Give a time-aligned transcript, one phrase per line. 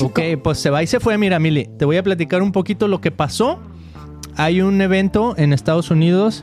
[0.00, 1.68] Ok, pues se va y se fue, mira, Mili.
[1.78, 3.58] Te voy a platicar un poquito lo que pasó.
[4.36, 6.42] Hay un evento en Estados Unidos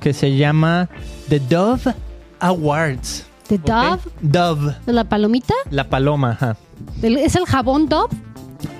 [0.00, 0.88] que se llama
[1.28, 1.94] The Dove
[2.40, 3.26] Awards.
[3.48, 3.64] ¿De ¿ok?
[3.66, 4.00] Dove?
[4.20, 4.74] Dove.
[4.86, 5.54] ¿De la palomita?
[5.70, 6.56] La paloma, ajá.
[7.00, 8.14] ¿Del- ¿Es el jabón Dove?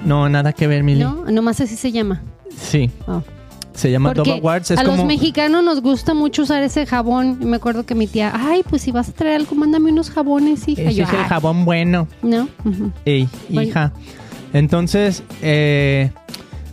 [0.05, 1.01] No, nada que ver, Mili.
[1.01, 2.23] No, nomás así se llama.
[2.57, 3.23] Sí, Oh.
[3.75, 4.71] Se llama Porque Dove Awards.
[4.73, 4.97] Es a como...
[4.99, 7.39] los mexicanos nos gusta mucho usar ese jabón.
[7.41, 10.11] Y me acuerdo que mi tía, ay, pues si vas a traer algo, mándame unos
[10.11, 10.83] jabones, hija.
[10.83, 12.07] Ese Yo, es el jabón bueno.
[12.23, 12.49] No.
[12.65, 12.91] ujú.
[13.05, 13.69] Ey, Bueno.
[13.69, 13.93] hija.
[14.53, 16.11] Entonces, eh,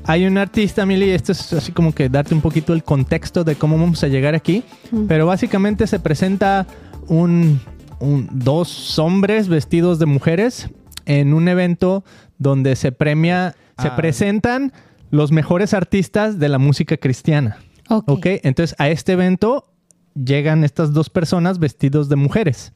[0.04, 3.56] hay un artista, Mili, esto es así como que darte un poquito el contexto de
[3.56, 4.64] cómo vamos a llegar aquí.
[5.08, 6.68] Pero básicamente se presenta
[7.08, 7.62] un,
[8.00, 10.70] un- dos hombres vestidos de mujeres
[11.06, 12.04] en un evento
[12.38, 13.96] donde se premia, se Ah.
[13.96, 14.74] presentan
[15.12, 17.58] los mejores artistas de la música cristiana.
[17.90, 18.26] Ok.
[18.44, 19.72] Entonces, a este evento
[20.16, 22.74] llegan estas dos personas vestidos de mujeres.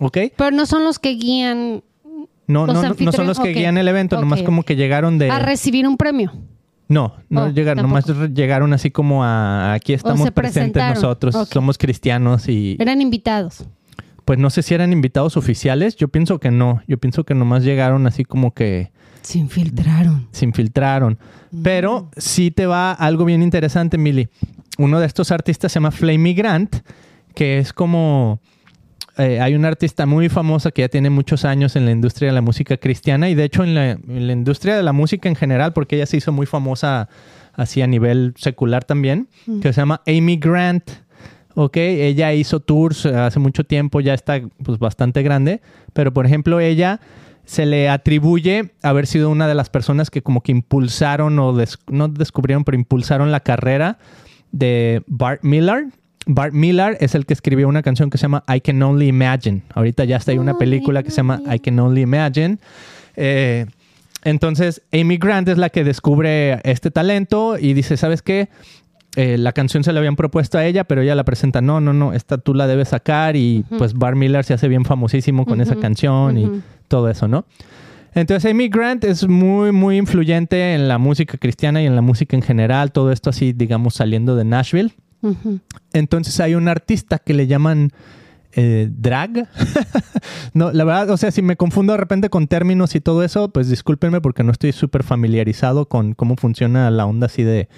[0.00, 0.18] ¿Ok?
[0.36, 1.82] Pero no son los que guían
[2.46, 4.76] No, Los no, no, no son los que guían el evento, nomás Ok, como que
[4.76, 5.30] llegaron de...
[5.30, 6.32] a recibir un premio.
[6.88, 9.72] No, no Oh, llegaron, nomás re- llegaron así como a...
[9.72, 12.76] Aquí estamos se presentes nosotros, somos cristianos y...
[12.78, 13.64] Eran invitados.
[14.26, 17.62] Pues no sé si eran invitados oficiales, yo pienso que no, yo pienso que nomás
[17.64, 18.90] llegaron así como que
[19.24, 20.28] Se infiltraron.
[20.30, 21.18] se infiltraron.
[21.62, 24.28] Pero sí te va algo bien interesante, Mili.
[24.78, 26.76] Uno de estos artistas se llama Flamey Grant,
[27.34, 28.40] que es como...
[29.16, 32.34] eh, hay una artista muy famosa que ya tiene muchos años en la industria de
[32.34, 35.36] la música cristiana y de hecho en la, en la industria de la música en
[35.36, 37.08] general, porque ella se hizo muy famosa
[37.54, 39.28] así a nivel secular también,
[39.62, 40.90] que se llama Amy Grant.
[41.54, 45.60] Ok, ella hizo tours hace mucho tiempo, ya está pues bastante grande,
[45.92, 46.98] pero por ejemplo ella
[47.44, 51.78] se le atribuye haber sido una de las personas que como que impulsaron o des-
[51.90, 53.98] no descubrieron, pero impulsaron la carrera
[54.52, 55.86] de Bart Miller.
[56.26, 59.62] Bart Miller es el que escribió una canción que se llama I Can Only Imagine.
[59.74, 62.58] Ahorita ya está hay una película que se llama I Can Only Imagine.
[63.16, 63.66] Eh,
[64.24, 68.48] entonces, Amy Grant es la que descubre este talento y dice, ¿sabes qué?
[69.16, 71.92] Eh, la canción se le habían propuesto a ella, pero ella la presenta, no, no,
[71.92, 75.60] no, esta tú la debes sacar y pues Bart Miller se hace bien famosísimo con
[75.60, 76.50] esa canción y
[76.88, 77.46] todo eso, ¿no?
[78.14, 82.36] Entonces Amy Grant es muy, muy influyente en la música cristiana y en la música
[82.36, 84.92] en general, todo esto así, digamos, saliendo de Nashville.
[85.92, 87.90] Entonces hay un artista que le llaman
[88.52, 89.48] eh, drag.
[90.54, 93.48] no, la verdad, o sea, si me confundo de repente con términos y todo eso,
[93.48, 97.68] pues discúlpenme porque no estoy súper familiarizado con cómo funciona la onda así de,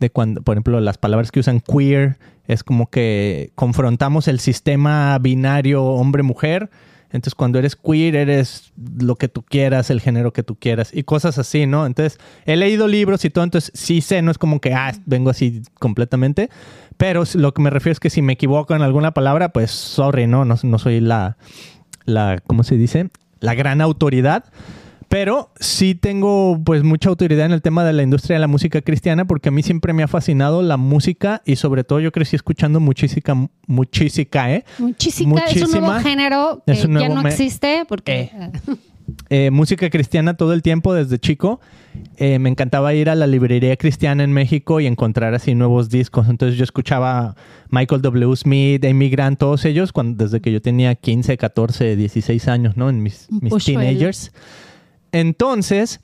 [0.00, 5.18] de cuando, por ejemplo, las palabras que usan queer, es como que confrontamos el sistema
[5.18, 6.70] binario hombre-mujer.
[7.10, 11.04] Entonces, cuando eres queer, eres lo que tú quieras, el género que tú quieras y
[11.04, 11.86] cosas así, ¿no?
[11.86, 15.30] Entonces, he leído libros y todo, entonces sí sé, no es como que, ah, vengo
[15.30, 16.50] así completamente,
[16.98, 20.26] pero lo que me refiero es que si me equivoco en alguna palabra, pues sorry,
[20.26, 20.44] ¿no?
[20.44, 21.38] No, no soy la,
[22.04, 23.08] la, ¿cómo se dice?
[23.40, 24.44] La gran autoridad.
[25.08, 28.82] Pero sí tengo pues mucha autoridad en el tema de la industria de la música
[28.82, 32.36] cristiana porque a mí siempre me ha fascinado la música y sobre todo yo crecí
[32.36, 33.34] escuchando muchísica,
[33.66, 34.64] muchísica, ¿eh?
[34.78, 38.50] Muchísima, es un nuevo género que ya no existe porque Eh.
[39.30, 41.60] eh, música cristiana todo el tiempo desde chico.
[42.18, 46.28] Eh, me encantaba ir a la librería cristiana en México y encontrar así nuevos discos.
[46.28, 47.34] Entonces yo escuchaba
[47.70, 48.36] Michael W.
[48.36, 52.90] Smith, Amy Grant, todos ellos cuando, desde que yo tenía 15, 14, 16 años, ¿no?
[52.90, 54.10] En mis, mis bueno.
[55.12, 56.00] Entonces,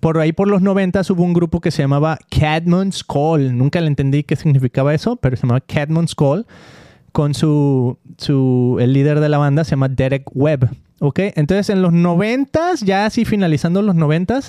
[0.00, 3.56] por ahí por los 90 hubo un grupo que se llamaba Cadmon's Call.
[3.56, 6.46] Nunca le entendí qué significaba eso, pero se llamaba Cadmon's Call.
[7.12, 10.70] Con su, su, el líder de la banda se llama Derek Webb.
[11.00, 11.18] ¿Ok?
[11.34, 14.40] Entonces en los 90 ya así finalizando los 90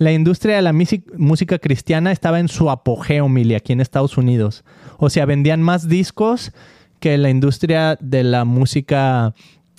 [0.00, 4.64] la industria de la música cristiana estaba en su apogeo, Mili, aquí en Estados Unidos.
[4.96, 6.52] O sea, vendían más discos
[7.00, 9.34] que la industria de la música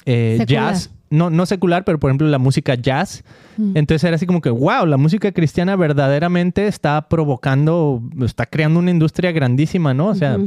[0.06, 0.92] eh, jazz.
[1.12, 3.24] No, no secular, pero por ejemplo la música jazz.
[3.58, 3.78] Mm.
[3.78, 8.90] Entonces era así como que, wow, la música cristiana verdaderamente está provocando, está creando una
[8.90, 10.08] industria grandísima, ¿no?
[10.08, 10.38] O sea,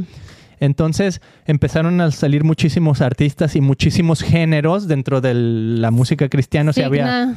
[0.59, 6.71] entonces empezaron a salir muchísimos artistas y muchísimos géneros dentro de la música cristiana.
[6.71, 7.35] O sea, había...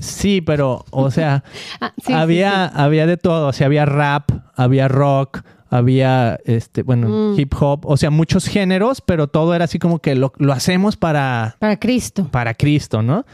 [0.00, 1.44] Sí, pero, o sea,
[1.80, 3.48] Ah, sí, sí, había, había de todo.
[3.48, 5.42] O sea, había rap, había rock,
[5.76, 7.38] había, este, bueno, Mm.
[7.40, 7.80] hip hop.
[7.86, 11.78] O sea, muchos géneros, pero todo era así como que lo, lo hacemos para, Para
[11.78, 12.28] Cristo.
[12.30, 13.24] para Cristo, ¿no?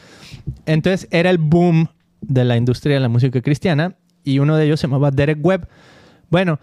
[0.67, 1.89] Entonces era el boom
[2.23, 3.95] de la industria de la música cristiana
[4.25, 5.69] y uno de ellos se llamaba Derek Webb.
[6.31, 6.59] Bueno,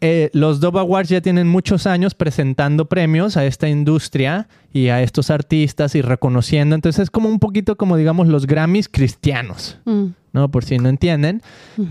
[0.00, 5.02] eh, los Dove Awards ya tienen muchos años presentando premios a esta industria y a
[5.02, 6.74] estos artistas y reconociendo.
[6.74, 10.06] Entonces es como un poquito como, digamos, los Grammys cristianos, Mm.
[10.32, 10.50] ¿no?
[10.50, 11.42] Por si no entienden,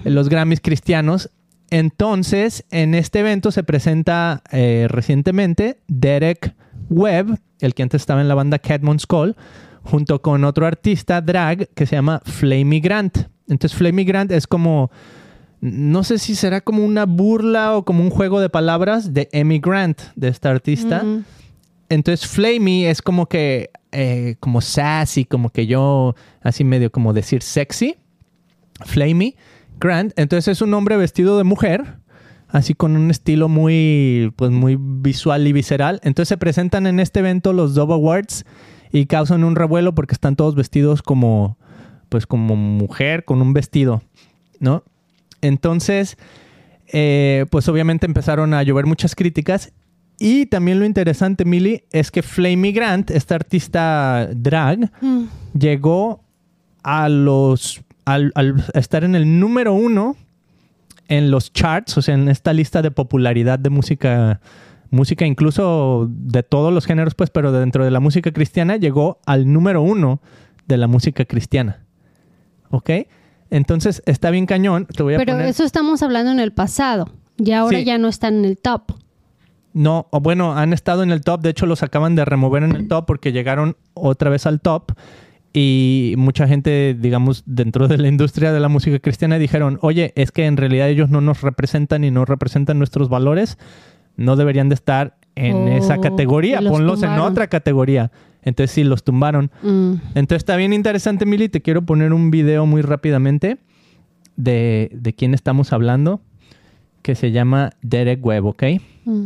[0.04, 1.30] los Grammys cristianos.
[1.69, 6.56] Entonces, en este evento se presenta eh, recientemente Derek
[6.90, 9.36] Webb, el que antes estaba en la banda Cadmon's Call,
[9.84, 13.18] junto con otro artista drag que se llama Flamey Grant.
[13.48, 14.92] Entonces Flamey Grant es como,
[15.62, 19.60] no sé si será como una burla o como un juego de palabras de Emmy
[19.60, 21.04] Grant, de esta artista.
[21.04, 21.25] Mm.
[21.90, 27.42] Entonces Flamey es como que, eh, como sassy, como que yo, así medio como decir
[27.42, 27.96] sexy.
[28.86, 29.36] Flamey
[29.79, 30.13] Grant.
[30.15, 31.97] Entonces es un hombre vestido de mujer,
[32.50, 36.00] así con un estilo muy, pues muy visual y visceral.
[36.03, 38.45] Entonces se presentan en este evento los Dove Awards
[38.91, 41.57] y causan un revuelo porque están todos vestidos como,
[42.09, 44.01] pues como mujer con un vestido,
[44.59, 44.83] ¿no?
[45.41, 46.18] Entonces,
[46.88, 49.74] eh, pues obviamente empezaron a llover muchas críticas
[50.19, 55.25] y también lo interesante, Millie, es que Flamey Grant, esta artista drag, Mm.
[55.59, 56.24] llegó
[56.81, 57.81] a los.
[58.07, 60.15] Al, al estar en el número uno
[61.09, 64.39] en los charts, o sea, en esta lista de popularidad de música,
[64.89, 69.51] música incluso de todos los géneros, pues, pero dentro de la música cristiana, llegó al
[69.51, 70.21] número uno
[70.68, 71.86] de la música cristiana.
[72.69, 72.89] ¿Ok?
[73.50, 74.86] Entonces está bien cañón.
[74.88, 75.48] Te voy a Pero poner.
[75.48, 77.10] eso estamos hablando en el pasado.
[77.38, 77.86] Y ahora Sí.
[77.86, 78.92] ya no están en el top.
[79.74, 81.42] No, bueno, han estado en el top.
[81.42, 84.92] De hecho, los acaban de remover en el top porque llegaron otra vez al top.
[85.59, 90.31] Y mucha gente, digamos, dentro de la industria de la música cristiana dijeron, oye, es
[90.31, 93.57] que en realidad ellos no nos representan y no representan nuestros valores.
[94.18, 96.59] No deberían de estar en Oh, esa categoría.
[96.62, 97.31] y los Ponlos en tumbaron.
[97.31, 98.12] otra categoría.
[98.44, 99.50] Entonces sí, los tumbaron.
[99.63, 99.94] Mm.
[100.13, 101.50] Entonces está bien interesante, Mili.
[101.50, 103.57] Te quiero poner un video muy rápidamente
[104.36, 106.21] de, de quién estamos hablando,
[107.01, 108.63] que se llama Derek Webb, ¿ok?
[109.06, 109.25] Mm.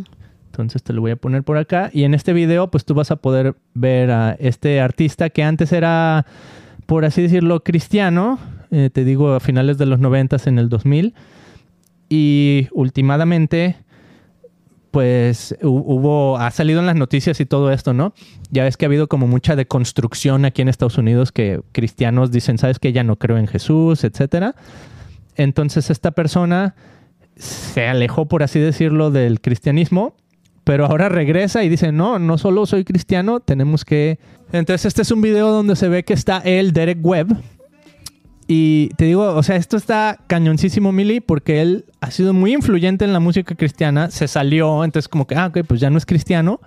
[0.52, 1.90] Entonces te lo voy a poner por acá.
[1.94, 5.72] Y en este video, pues tú vas a poder ver a este artista que antes
[5.72, 6.26] era,
[6.88, 8.38] por así decirlo, cristiano.
[8.70, 11.14] eh, te digo, a finales de los 90 en el 2000.
[12.10, 13.78] Y últimamente,
[14.92, 18.14] pues hu- hubo, ha salido en las noticias y todo esto, ¿no?
[18.50, 22.58] Ya ves que ha habido como mucha deconstrucción aquí en Estados Unidos que cristianos dicen,
[22.58, 24.56] sabes que ya no creo en Jesús, etcétera.
[25.38, 26.76] Entonces esta persona
[27.38, 30.14] se alejó, por así decirlo, del cristianismo,
[30.64, 34.20] pero ahora regresa y dice, no, no solo soy cristiano, tenemos que...
[34.52, 37.38] Entonces este es un video donde se ve que está él, Derek Webb,
[38.54, 43.06] y te digo, o sea, esto está cañoncísimo, Mili, porque él ha sido muy influyente
[43.06, 46.06] en la música cristiana, se salió, entonces como que, ah, ok, pues ya no es
[46.06, 46.60] cristiano,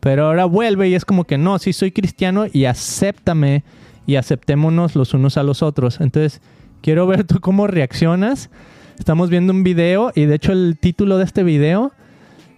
[0.00, 3.64] pero ahora vuelve y es como que, no, sí soy cristiano y acéptame
[4.06, 6.02] y aceptémonos los unos a los otros.
[6.02, 6.42] Entonces,
[6.82, 8.50] quiero ver tú cómo reaccionas.
[8.98, 11.92] Estamos viendo un video y de hecho el título de este video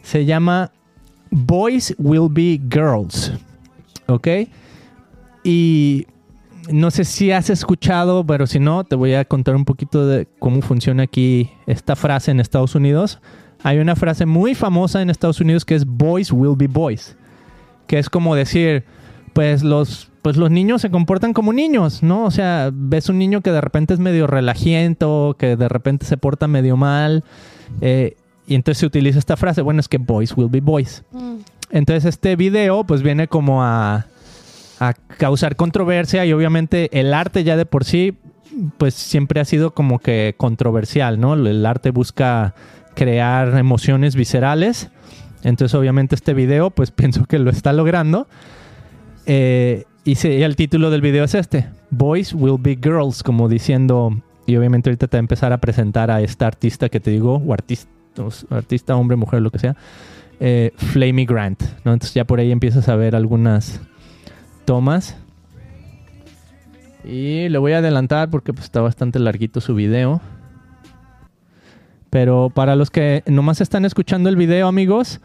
[0.03, 0.73] se llama
[1.33, 3.33] Boys Will Be Girls.
[4.07, 4.29] ¿Ok?
[5.43, 6.07] Y
[6.71, 10.29] no sé si has escuchado, pero si no, te voy a contar un poquito de
[10.39, 13.19] cómo funciona aquí esta frase en Estados Unidos.
[13.65, 17.17] Hay una frase muy famosa en Estados Unidos que es Boys Will Be Boys.
[17.87, 18.85] Que es como decir,
[19.33, 22.25] pues los, pues los niños se comportan como niños, ¿no?
[22.25, 26.17] O sea, ves un niño que de repente es medio relajiento, que de repente se
[26.17, 27.25] porta medio mal.
[27.81, 28.17] eh,
[28.47, 31.05] y entonces se utiliza esta frase, bueno, es que boys will be boys.
[31.13, 31.37] Mm.
[31.71, 34.07] Entonces este video pues viene como a,
[34.79, 38.19] a causar controversia y obviamente el arte ya de por sí
[38.79, 41.35] pues siempre ha sido como que controversial, ¿no?
[41.35, 42.55] El arte busca
[42.95, 44.91] crear emociones viscerales.
[45.43, 48.27] Entonces obviamente este video pues pienso que lo está logrando.
[49.27, 53.49] Eh, y, sí, y el título del video es este, Boys Will Be Girls, como
[53.49, 57.13] diciendo, y obviamente ahorita te va a empezar a presentar a esta artista que te
[57.13, 57.89] digo, o artista,
[58.51, 59.77] artista hombre, mujer, lo que sea,
[60.41, 61.93] eh, Flamey Grant, ¿no?
[61.93, 63.81] Entonces ya por ahí empiezas a ver algunas
[64.65, 65.17] tomas.
[67.05, 70.21] Y le voy a adelantar porque pues, está bastante larguito su video.
[72.11, 75.21] Pero para los que nomás están escuchando el video, amigos,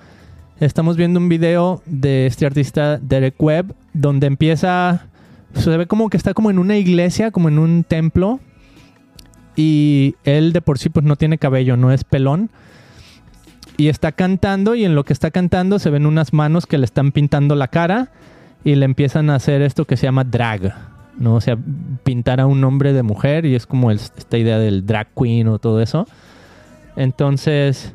[0.59, 5.07] estamos viendo un video de este artista Derek Webb, donde empieza,
[5.53, 8.39] se ve como que está como en una iglesia, como en un templo,
[9.55, 12.49] y él de por sí pues no tiene cabello, no es pelón,
[13.77, 16.85] y está cantando, y en lo que está cantando se ven unas manos que le
[16.85, 18.09] están pintando la cara,
[18.63, 20.73] y le empiezan a hacer esto que se llama drag,
[21.17, 21.35] ¿no?
[21.35, 21.57] O sea,
[22.03, 25.59] pintar a un hombre de mujer, y es como esta idea del drag queen o
[25.59, 26.07] todo eso.
[26.95, 27.93] Entonces,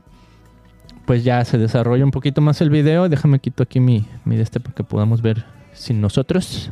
[1.04, 3.08] pues ya se desarrolla un poquito más el video.
[3.08, 6.70] Déjame quito aquí mi, mi de este para que podamos ver sin nosotros.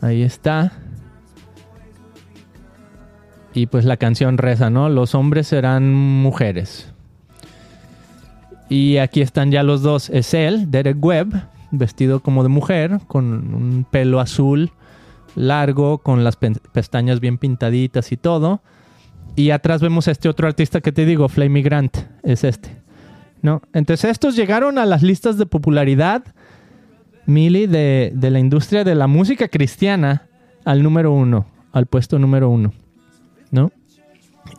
[0.00, 0.72] Ahí está.
[3.54, 4.88] Y pues la canción reza, ¿no?
[4.88, 6.91] Los hombres serán mujeres.
[8.72, 10.08] Y aquí están ya los dos.
[10.10, 14.70] Es él, Derek Webb, vestido como de mujer, con un pelo azul
[15.34, 18.60] largo, con las pe- pestañas bien pintaditas y todo.
[19.36, 22.76] Y atrás vemos a este otro artista que te digo, Flamey Grant, es este.
[23.42, 23.60] ¿No?
[23.72, 26.22] Entonces estos llegaron a las listas de popularidad,
[27.26, 30.28] Mili, de, de la industria de la música cristiana
[30.64, 31.46] al número uno.
[31.72, 32.72] al puesto número uno,
[33.50, 33.70] ¿no?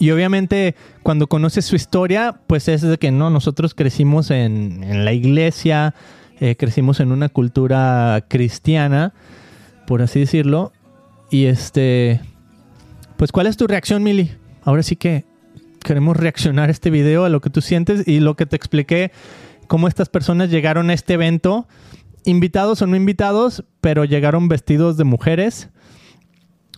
[0.04, 5.14] Y obviamente cuando conoces su historia, pues es de que no, nosotros crecimos en, la
[5.14, 5.96] iglesia,
[6.42, 9.14] eh, crecimos en una cultura cristiana,
[9.88, 10.74] por así decirlo.
[11.32, 12.20] Y este,
[13.16, 14.30] pues ¿cuál es tu reacción, Mili?
[14.64, 15.24] Ahora sí que
[15.82, 19.14] queremos reaccionar a este video, a lo que tú sientes y lo que te expliqué,
[19.68, 21.66] cómo estas personas llegaron a este evento,
[22.26, 25.70] invitados o no invitados, pero llegaron vestidos de mujeres,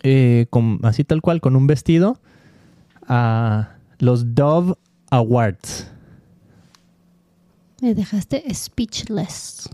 [0.03, 0.45] eh,
[0.83, 2.19] así tal cual, con un vestido,
[3.07, 4.73] a los Dove
[5.11, 5.87] Awards.
[7.81, 9.69] Me dejaste speechless.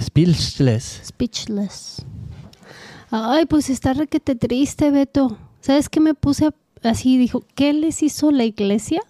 [0.00, 1.02] Speechless.
[1.04, 2.04] Speechless.
[3.10, 5.38] Ay, pues está requete triste, Beto.
[5.60, 6.50] ¿Sabes qué me puse
[6.82, 7.18] así?
[7.18, 9.02] Dijo, ¿qué les hizo la iglesia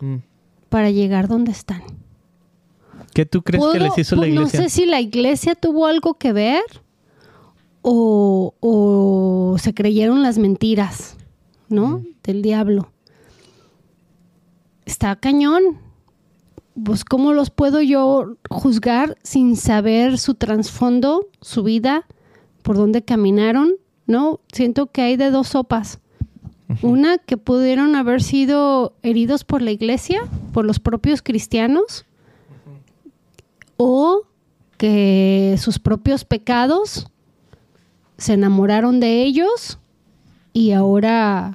[0.00, 0.16] Mm.
[0.70, 1.82] para llegar donde están?
[3.12, 4.60] ¿Qué tú crees que les hizo la pues, iglesia?
[4.60, 6.62] No sé si la iglesia tuvo algo que ver
[7.82, 11.16] o, o se creyeron las mentiras,
[11.70, 12.04] ¿no?
[12.22, 12.92] Del diablo.
[14.84, 15.78] Está cañón.
[16.84, 22.06] Pues, ¿cómo los puedo yo juzgar sin saber su trasfondo, su vida,
[22.62, 23.74] por dónde caminaron?
[24.06, 24.40] ¿No?
[24.52, 26.00] Siento que hay de dos sopas.
[26.82, 30.22] Una, que pudieron haber sido heridos por la iglesia,
[30.52, 32.06] por los propios cristianos,
[33.76, 34.22] o
[34.76, 37.10] que sus propios pecados
[38.18, 39.79] se enamoraron de ellos
[40.52, 41.54] y ahora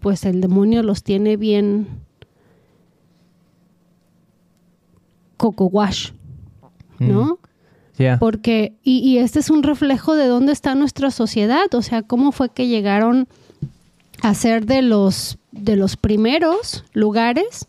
[0.00, 1.86] pues el demonio los tiene bien
[5.36, 6.10] coco wash,
[6.98, 7.38] ¿no?
[7.96, 8.18] Ya.
[8.18, 12.30] Porque, y, y este es un reflejo de dónde está nuestra sociedad, o sea, cómo
[12.30, 13.26] fue que llegaron
[14.22, 17.66] a ser de los, de los primeros lugares,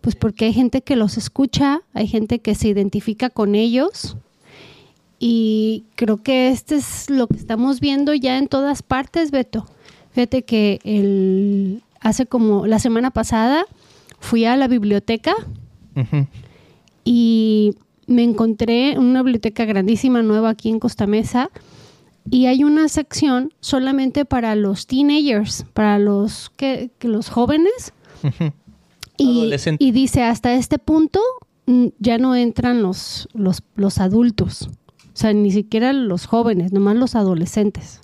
[0.00, 4.16] pues porque hay gente que los escucha, hay gente que se identifica con ellos,
[5.18, 9.66] y creo que este es lo que estamos viendo ya en todas partes, Beto.
[10.12, 13.64] Fíjate que el, hace como la semana pasada
[14.20, 15.34] fui a la biblioteca
[17.04, 17.74] y
[18.06, 21.50] me encontré en una biblioteca grandísima nueva aquí en Costa Mesa
[22.30, 27.92] y hay una sección solamente para los teenagers, para los que, que los jóvenes.
[29.20, 31.20] Y, y dice hasta este punto
[31.66, 34.70] mm, ya no entran los, los, los adultos,
[35.18, 38.00] sea, ni siquiera los jóvenes, nomás los adolescentes.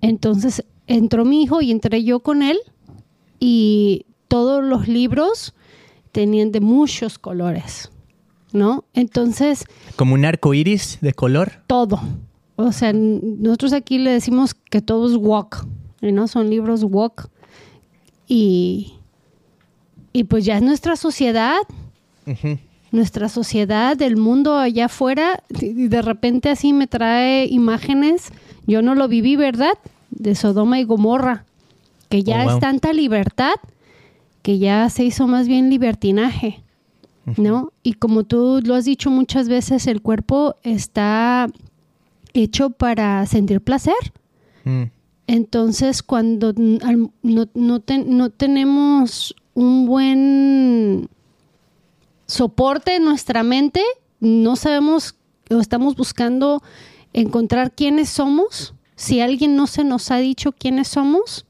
[0.00, 2.58] Entonces entró mi hijo y entré yo con él
[3.40, 5.54] y todos los libros
[6.12, 7.90] tenían de muchos colores,
[8.52, 8.84] ¿no?
[8.94, 9.64] Entonces,
[9.96, 11.52] Como un arco iris de color.
[11.66, 12.00] todo.
[12.56, 15.66] O sea, nosotros aquí le decimos que todo es walk,
[16.02, 16.28] ¿no?
[16.28, 17.28] Son libros walk.
[18.28, 18.92] Y,
[20.12, 21.56] y pues ya es nuestra sociedad.
[22.92, 28.32] Nuestra sociedad, el mundo allá afuera, y de repente así me trae imágenes,
[28.66, 29.72] yo no lo viví, ¿verdad?
[30.10, 31.44] De Sodoma y Gomorra,
[32.08, 32.54] que ya Oh, wow.
[32.54, 33.54] es tanta libertad
[34.42, 36.62] que ya se hizo más bien libertinaje,
[37.36, 37.72] ¿no?
[37.82, 41.46] Y como tú lo has dicho muchas veces, el cuerpo está
[42.32, 43.94] hecho para sentir placer.
[44.64, 44.84] Mm.
[45.26, 51.08] Entonces, cuando no, no te- no tenemos un buen
[52.30, 53.82] soporte en nuestra mente,
[54.20, 55.16] no sabemos
[55.50, 56.62] o estamos buscando
[57.12, 61.44] encontrar quiénes somos, si alguien no se nos ha dicho quiénes somos,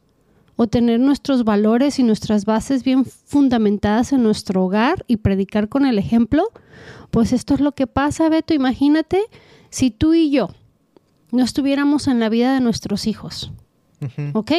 [0.57, 5.85] o tener nuestros valores y nuestras bases bien fundamentadas en nuestro hogar y predicar con
[5.85, 6.45] el ejemplo,
[7.11, 8.55] pues esto es lo que pasa, Beto.
[8.55, 9.23] Imagínate
[9.69, 10.51] si tú y yo
[11.31, 13.53] no estuviéramos en la vida de nuestros hijos.
[14.33, 14.53] ¿ok?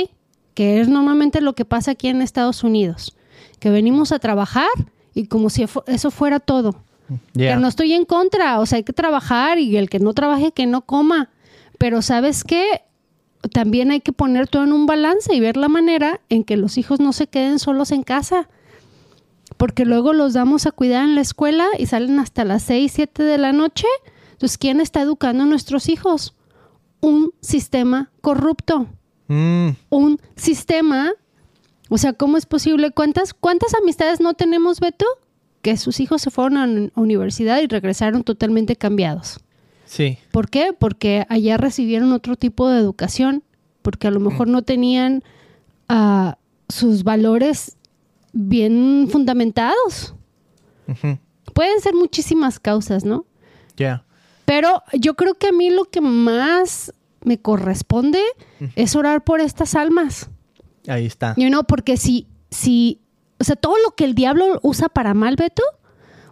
[0.54, 3.16] Que es normalmente lo que pasa aquí en Estados Unidos,
[3.60, 4.68] que venimos a trabajar
[5.14, 6.76] y como si eso fuera todo.
[7.34, 10.54] Pero no estoy en contra, o sea, hay que trabajar y el que no trabaje,
[10.54, 11.30] que no coma.
[11.78, 12.84] Pero sabes qué,
[13.52, 16.78] también hay que poner todo en un balance y ver la manera en que los
[16.78, 18.48] hijos no se queden solos en casa.
[19.58, 23.24] Porque luego los damos a cuidar en la escuela y salen hasta las 6, 7
[23.24, 23.88] de la noche.
[24.32, 26.34] Entonces, ¿quién está educando a nuestros hijos?
[27.02, 28.88] Un sistema corrupto
[29.28, 29.70] Mm.
[29.90, 31.12] un sistema.
[31.94, 32.92] O sea, ¿cómo es posible?
[32.92, 35.06] ¿Cuántas, cuántas amistades no tenemos, Beto?
[35.62, 39.42] Que sus hijos se fueron a la universidad y regresaron totalmente cambiados.
[39.84, 40.18] Sí.
[40.32, 40.72] ¿Por qué?
[40.72, 43.44] Porque allá recibieron otro tipo de educación,
[43.82, 45.22] porque a lo mejor no tenían
[45.90, 46.38] ah,
[46.70, 47.76] sus valores
[48.32, 50.16] bien fundamentados.
[51.54, 53.26] Pueden ser muchísimas causas, ¿no?
[53.76, 54.06] Ya.
[54.46, 58.22] Pero yo creo que a mí lo que más me corresponde
[58.78, 60.30] es orar por estas almas.
[60.88, 61.36] Ahí está.
[61.38, 63.02] You know, porque si, si,
[63.40, 65.64] o sea, todo lo que el diablo usa para mal, Beto,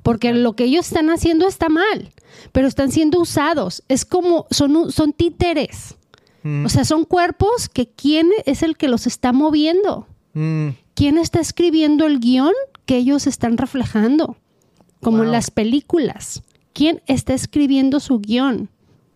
[0.04, 2.12] porque lo que ellos están haciendo está mal,
[2.52, 3.84] pero están siendo usados.
[3.88, 5.96] Es como, son, son títeres.
[6.44, 6.66] Mm.
[6.66, 10.08] O sea, son cuerpos que quién es el que los está moviendo.
[10.34, 12.54] Mm, ¿Quién está escribiendo el guion
[12.86, 14.38] que ellos están reflejando?
[15.02, 16.44] Como en las películas.
[16.74, 18.70] ¿Quién está escribiendo su guion?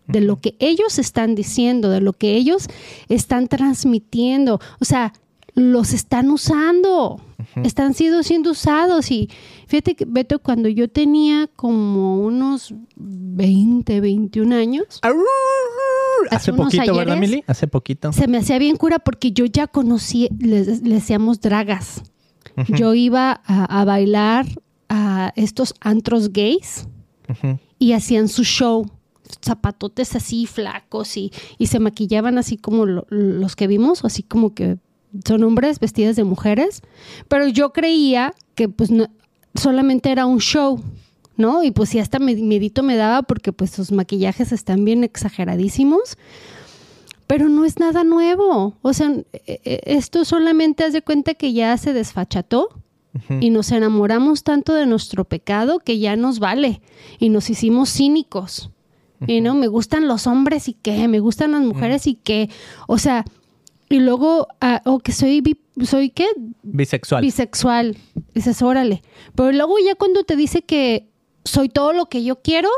[0.06, 2.68] De lo que ellos están diciendo, de lo que ellos
[3.08, 4.60] están transmitiendo.
[4.80, 5.12] O sea,
[5.54, 7.20] los están usando.
[7.62, 9.10] Están siendo, siendo usados.
[9.10, 9.28] Y
[9.68, 14.98] fíjate que, Beto, cuando yo tenía como unos 20, 21 años,
[16.30, 17.44] Hace poquito, ¿verdad, Mili?
[17.46, 18.12] Hace poquito.
[18.12, 22.02] se me hacía bien cura porque yo ya conocí, le decíamos dragas.
[22.68, 24.46] Yo iba a, a bailar
[24.88, 26.86] a estos antros gays
[27.78, 28.86] y hacían su show.
[29.44, 34.54] Zapatotes así flacos y, y se maquillaban así como lo- los que vimos, así como
[34.54, 34.78] que
[35.26, 36.82] son hombres vestidas de mujeres.
[37.28, 39.08] Pero yo creía que pues no-
[39.54, 40.80] solamente era un show,
[41.36, 41.62] ¿no?
[41.62, 46.16] Y pues sí, hasta miedito me daba porque pues sus maquillajes están bien exageradísimos.
[47.26, 48.74] Pero no es nada nuevo.
[48.82, 52.68] O sea, e- e- esto solamente haz de cuenta que ya se desfacható
[53.40, 56.82] y nos enamoramos tanto de nuestro pecado que ya nos vale
[57.20, 58.70] y nos hicimos cínicos.
[59.26, 62.50] Y no, me gustan los hombres y qué, me gustan las mujeres y qué.
[62.88, 63.24] O sea,
[63.94, 66.26] y luego, ah, o que soy, bi- soy qué,
[66.62, 67.22] Bisexual.
[67.22, 67.96] bisexual.
[68.34, 69.02] Dices, órale.
[69.34, 71.08] Pero luego ya cuando te dice que
[71.44, 72.68] soy todo lo que yo quiero,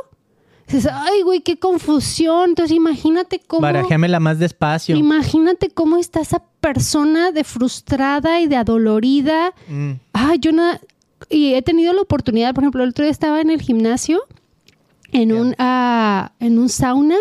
[0.68, 2.50] dices, ay, güey, qué confusión.
[2.50, 3.62] Entonces imagínate cómo...
[3.62, 4.96] Barajéamela más despacio.
[4.96, 9.54] Imagínate cómo está esa persona de frustrada y de adolorida.
[9.68, 10.80] Mm, Ah, yo nada.
[11.30, 14.20] Y he tenido la oportunidad, por ejemplo, el otro día estaba en el gimnasio,
[15.12, 17.16] en, un, ah, en un sauna,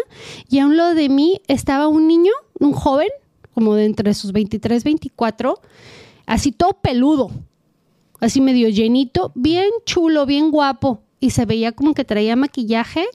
[0.50, 3.08] y a un lado de mí estaba un niño, un joven,
[3.56, 5.60] como de entre sus 23, 24,
[6.28, 7.32] así todo peludo,
[8.20, 13.06] así medio llenito, bien chulo, bien guapo, y se veía como que traía maquillaje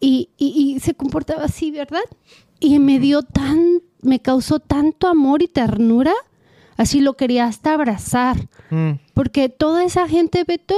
[0.00, 2.02] y, y- y se comportaba así, ¿verdad?
[2.60, 6.12] Y me dio tan, me causó tanto amor y ternura,
[6.76, 8.48] así lo quería hasta abrazar.
[8.70, 10.74] mm, Porque toda esa gente, Beto,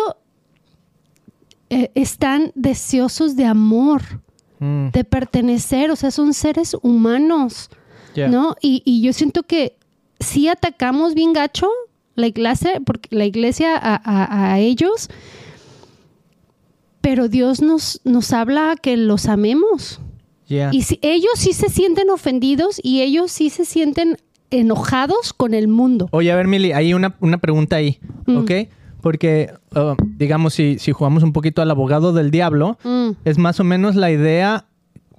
[1.70, 4.02] eh, están deseosos de amor,
[4.60, 4.88] mm.
[4.90, 7.70] de pertenecer, o sea, son seres humanos,
[8.16, 8.56] ¿no?
[8.60, 9.76] Y, y yo siento que
[10.20, 11.68] sí atacamos bien gacho
[12.14, 15.08] la iglesia, porque la iglesia a, a- a ellos,
[17.00, 20.00] pero Dios nos, nos habla que los amemos.
[20.72, 24.16] Y si, ellos sí se sienten ofendidos y ellos sí se sienten
[24.50, 26.08] enojados con el mundo.
[26.12, 28.36] Oye, a ver, Mili, hay una, una pregunta ahí, Mm.
[28.38, 28.50] ¿ok?
[29.00, 33.10] Porque, uh, digamos, si, si jugamos un poquito al abogado del diablo, Mm.
[33.24, 34.66] es más o menos la idea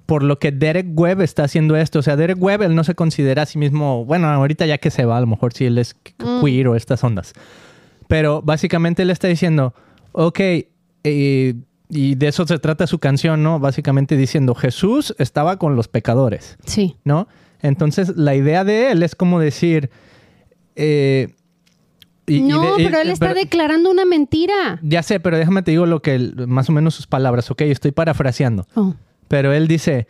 [0.06, 1.98] por lo que Derek Webb está haciendo esto.
[1.98, 4.90] O sea, Derek Webb, él no se considera a sí mismo, bueno, ahorita ya que
[4.90, 6.42] se va, a lo mejor si él es Mm.
[6.44, 7.32] queer o estas ondas.
[8.08, 9.74] Pero básicamente él está diciendo,
[10.12, 10.38] ok,
[11.04, 11.54] eh,
[11.88, 13.58] y de eso se trata su canción, ¿no?
[13.60, 16.56] Básicamente diciendo, Jesús estaba con los pecadores.
[16.66, 16.96] Sí.
[17.04, 17.28] ¿no?
[17.62, 19.90] Entonces, la idea de él es como decir...
[20.76, 21.28] eh,
[22.28, 24.80] y- y no, de- y- pero él está pero- declarando una mentira.
[24.82, 26.18] Ya sé, pero déjame te digo lo que...
[26.46, 28.66] más o menos sus palabras, ok, estoy parafraseando.
[28.74, 28.94] Oh.
[29.28, 30.06] Pero él dice,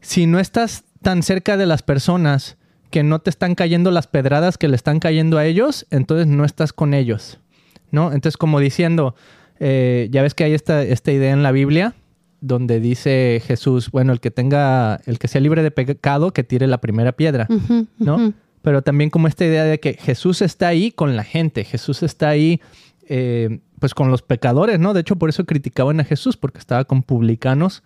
[0.00, 2.56] si no estás tan cerca de las personas
[2.90, 6.44] que no te están cayendo las pedradas que le están cayendo a ellos, entonces no
[6.44, 7.40] estás con ellos,
[7.90, 8.12] ¿no?
[8.12, 9.14] Entonces como diciendo,
[9.58, 11.94] eh, ya ves que hay esta, esta idea en la Biblia
[12.42, 16.66] donde dice Jesús, bueno, el que tenga, el que sea libre de pecado, que tire
[16.66, 17.46] la primera piedra,
[17.98, 18.34] ¿no?
[18.62, 22.28] Pero también como esta idea de que Jesús está ahí con la gente, Jesús está
[22.28, 22.60] ahí
[23.08, 24.92] eh, pues con los pecadores, ¿no?
[24.92, 27.82] De hecho, por eso criticaban a Jesús, porque estaba con publicanos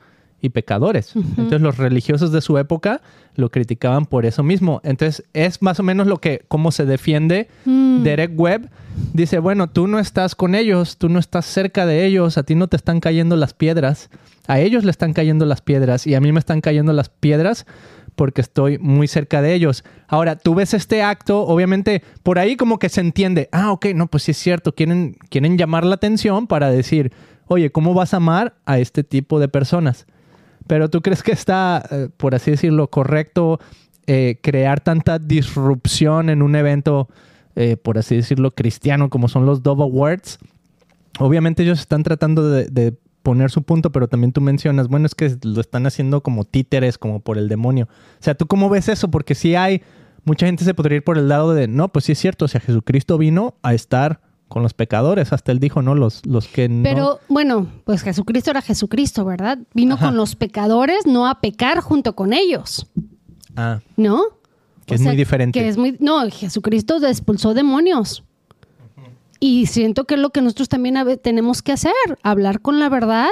[0.47, 1.15] y pecadores.
[1.15, 3.03] Entonces los religiosos de su época
[3.35, 4.81] lo criticaban por eso mismo.
[4.85, 8.03] Entonces es más o menos lo que, cómo se defiende Mm.
[8.03, 8.71] Derek Webb.
[9.13, 12.55] Dice, bueno, tú no estás con ellos, tú no estás cerca de ellos, a ti
[12.55, 14.09] no te están cayendo las piedras,
[14.47, 17.67] a ellos le están cayendo las piedras y a mí me están cayendo las piedras
[18.15, 19.85] porque estoy muy cerca de ellos.
[20.09, 24.07] Ahora, tú ves este acto, obviamente, por ahí como que se entiende, ah, ok, no,
[24.07, 27.13] pues sí es cierto, quieren, quieren llamar la atención para decir,
[27.47, 30.07] oye, ¿cómo vas a amar a este tipo de personas?
[30.67, 33.61] Pero tú crees que está, eh, por así decirlo, correcto
[34.07, 37.09] eh, crear tanta disrupción en un evento,
[37.55, 40.39] eh, por así decirlo, cristiano como son los Dove Awards?
[41.19, 45.15] Obviamente ellos están tratando de, de poner su punto, pero también tú mencionas, bueno, es
[45.15, 47.89] que lo están haciendo como títeres, como por el demonio.
[48.21, 49.11] O sea, ¿tú cómo ves eso?
[49.11, 49.83] Porque si hay,
[50.25, 52.49] mucha gente se podría ir por el lado de, no, pues sí es cierto, o
[52.49, 55.95] sea, Jesucristo vino a estar con los pecadores, hasta él dijo, ¿no?
[55.95, 56.83] Los, los que no...
[56.85, 59.59] Pero bueno, pues Jesucristo era Jesucristo, ¿verdad?
[59.75, 60.07] Vino Ajá.
[60.07, 62.87] con los pecadores, no a pecar junto con ellos,
[63.57, 64.23] Ah, ¿no?
[64.85, 65.59] Que O es muy diferente.
[65.59, 68.23] Que es muy, no, Jesucristo expulsó demonios.
[69.41, 73.31] Y siento que es lo que nosotros también tenemos que hacer, hablar con la verdad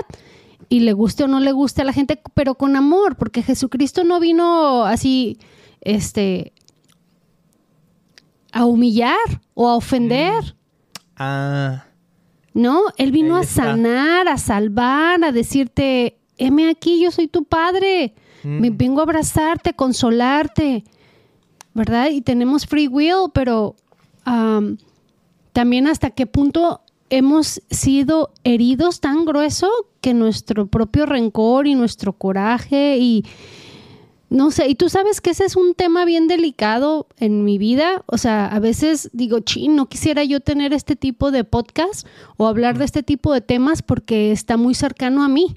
[0.69, 4.05] y le guste o no le guste a la gente, pero con amor, porque Jesucristo
[4.05, 5.39] no vino así,
[5.81, 6.53] este,
[8.53, 9.17] a humillar
[9.55, 10.57] o a ofender.
[11.17, 11.85] Ah,
[12.53, 18.15] No, Él vino a sanar, a salvar, a decirte, heme aquí, yo soy tu padre.
[18.43, 18.61] Mm.
[18.61, 20.85] Me vengo a abrazarte, a consolarte.
[21.73, 22.11] ¿Verdad?
[22.11, 23.75] Y tenemos free will, pero
[24.25, 24.77] am,
[25.53, 29.69] también hasta qué punto hemos sido heridos tan grueso
[30.01, 33.25] que nuestro propio rencor y nuestro coraje y
[34.35, 38.03] no sé, y tú sabes que ese es un tema bien delicado en mi vida.
[38.07, 42.49] O sea, a veces digo, chin, no quisiera yo tener este tipo de podcast o
[42.49, 45.57] hablar de este tipo de temas porque está muy cercano a mí.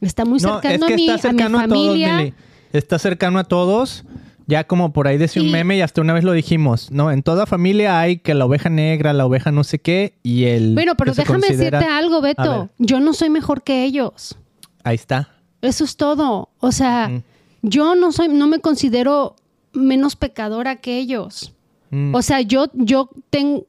[0.00, 2.16] Está muy No, es cercano que a mí, está cercano a mi familia.
[2.18, 2.34] Mili.
[2.72, 4.04] Está cercano a todos.
[4.46, 7.12] Ya como por ahí decía un meme y hasta una vez lo dijimos, ¿no?
[7.12, 10.74] En toda familia hay que la oveja negra, la oveja no sé qué y el
[10.74, 12.68] bueno, pero déjame considera- decirte algo, Beto.
[12.78, 14.36] Yo no soy mejor que ellos.
[14.82, 15.28] Ahí está.
[15.62, 16.48] Eso es todo.
[16.58, 17.22] O sea.
[17.62, 19.36] Yo no soy, no me considero
[19.72, 21.52] menos pecadora que ellos.
[21.90, 22.14] Mm.
[22.14, 23.64] O sea, yo, yo ten-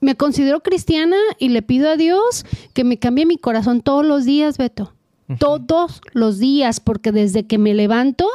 [0.00, 4.24] me considero cristiana y le pido a Dios que me cambie mi corazón todos los
[4.24, 4.92] días, Beto.
[5.38, 8.28] Todos los días, porque desde que me levanto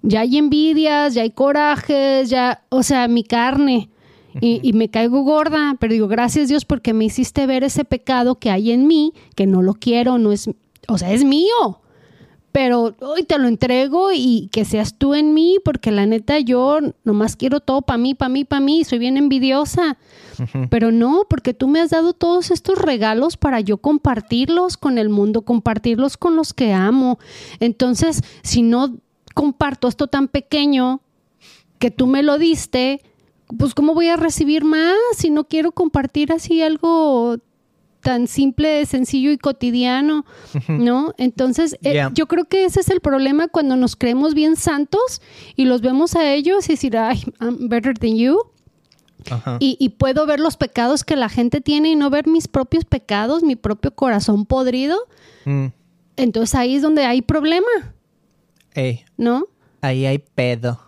[0.00, 3.90] ya hay envidias, ya hay corajes, ya, o sea, mi carne.
[4.40, 8.36] Y, y me caigo gorda, pero digo, gracias Dios porque me hiciste ver ese pecado
[8.36, 10.48] que hay en mí, que no lo quiero, no es,
[10.88, 11.81] o sea, es mío
[12.52, 16.78] pero hoy te lo entrego y que seas tú en mí, porque la neta yo
[17.02, 19.96] nomás quiero todo para mí, para mí, para mí, soy bien envidiosa.
[20.70, 25.08] Pero no, porque tú me has dado todos estos regalos para yo compartirlos con el
[25.08, 27.18] mundo, compartirlos con los que amo.
[27.58, 28.98] Entonces, si no
[29.34, 31.00] comparto esto tan pequeño
[31.78, 33.00] que tú me lo diste,
[33.58, 37.38] pues ¿cómo voy a recibir más si no quiero compartir así algo
[38.02, 40.24] tan simple, sencillo y cotidiano,
[40.68, 41.14] ¿no?
[41.18, 42.10] Entonces, eh, Yeah.
[42.14, 45.22] yo creo que ese es el problema cuando nos creemos bien santos
[45.56, 48.38] y los vemos a ellos y decir, ay, I'm better than you.
[49.30, 49.56] Ajá.
[49.60, 52.84] Y, y puedo ver los pecados que la gente tiene y no ver mis propios
[52.84, 54.98] pecados, mi propio corazón podrido.
[55.44, 55.66] Mm.
[56.16, 57.66] Entonces ahí es donde hay problema,
[58.74, 59.46] Ey, ¿no?
[59.80, 60.80] ahí hay pedo.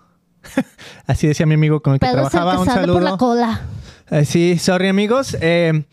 [1.07, 2.55] Así decía mi amigo con el que Pedro es el trabajaba.
[2.57, 2.95] que Un sale saludo.
[2.97, 3.63] por la cola.
[4.11, 5.37] Eh, sí, sorry amigos.
[5.41, 5.85] Eh,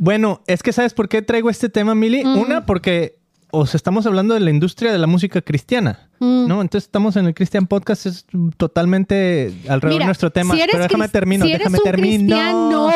[0.00, 2.24] bueno, es que ¿sabes por qué traigo este tema, Mili?
[2.24, 2.38] Mm.
[2.38, 3.18] Una, porque
[3.50, 6.48] os estamos hablando de la industria de la música cristiana, Mm.
[6.48, 6.62] ¿no?
[6.62, 10.54] Entonces estamos en el Christian Podcast, es totalmente alrededor Mira, de nuestro tema.
[10.54, 12.94] si Pero déjame termino, si déjame termino.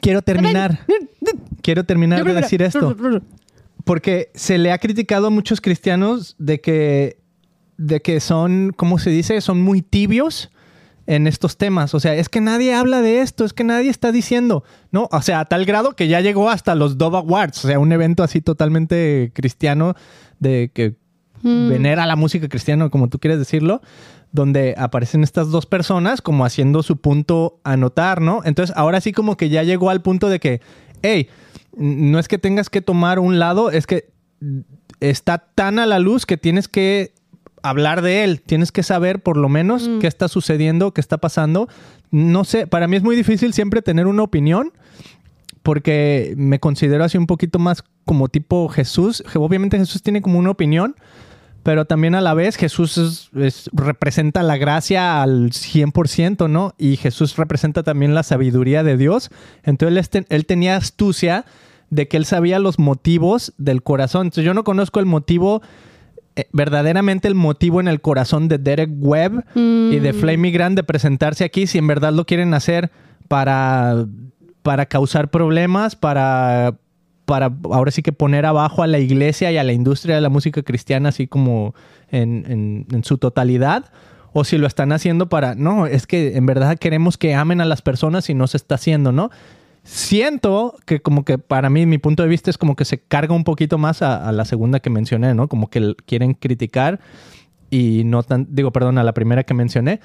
[0.00, 0.80] Quiero terminar.
[1.62, 2.96] Quiero terminar de decir esto.
[3.84, 7.20] Porque se le ha criticado a muchos cristianos de que,
[7.76, 9.40] de que son, ¿cómo se dice?
[9.40, 10.50] Son muy tibios
[11.08, 11.94] en estos temas.
[11.94, 15.08] O sea, es que nadie habla de esto, es que nadie está diciendo, ¿no?
[15.10, 17.90] O sea, a tal grado que ya llegó hasta los Dove Awards, o sea, un
[17.90, 19.94] evento así totalmente cristiano
[20.38, 20.94] de que
[21.42, 21.68] Mm.
[21.68, 23.80] venera la música cristiana, como tú quieres decirlo,
[24.32, 28.40] donde aparecen estas dos personas como haciendo su punto a notar, ¿no?
[28.44, 30.60] Entonces, ahora sí como que ya llegó al punto de que,
[31.02, 31.28] hey,
[31.76, 34.10] no es que tengas que tomar un lado, es que
[35.00, 37.12] está tan a la luz que tienes que
[37.68, 41.68] hablar de él, tienes que saber por lo menos qué está sucediendo, qué está pasando.
[42.10, 44.72] No sé, para mí es muy difícil siempre tener una opinión
[45.62, 49.22] porque me considero así un poquito más como tipo Jesús.
[49.34, 50.94] Obviamente Jesús tiene como una opinión,
[51.62, 56.74] pero también a la vez Jesús es- es- representa la gracia al 100%, ¿no?
[56.78, 59.30] Y Jesús representa también la sabiduría de Dios.
[59.64, 61.44] Entonces él, este- él tenía astucia
[61.90, 64.28] de que él sabía los motivos del corazón.
[64.28, 65.60] Entonces yo no conozco el motivo,
[66.52, 69.44] verdaderamente el motivo en el corazón de Derek Webb
[69.92, 72.90] y de Flamey Grant de presentarse aquí, si en verdad lo quieren hacer
[73.28, 74.06] para,
[74.62, 76.74] para causar problemas, para,
[77.24, 80.28] para ahora sí que poner abajo a la iglesia y a la industria de la
[80.28, 81.74] música cristiana, así como
[82.10, 83.86] en, en- en su totalidad.
[84.34, 87.64] O si lo están haciendo para, no, es que en verdad queremos que amen a
[87.64, 89.30] las personas y no se está haciendo, ¿no?
[89.82, 93.34] Siento que como que para mí, mi punto de vista es como que se carga
[93.34, 95.48] un poquito más a, a la segunda que mencioné, ¿no?
[95.48, 97.00] Como que quieren criticar
[97.70, 100.00] y no tan, digo, perdón, a la primera que mencioné,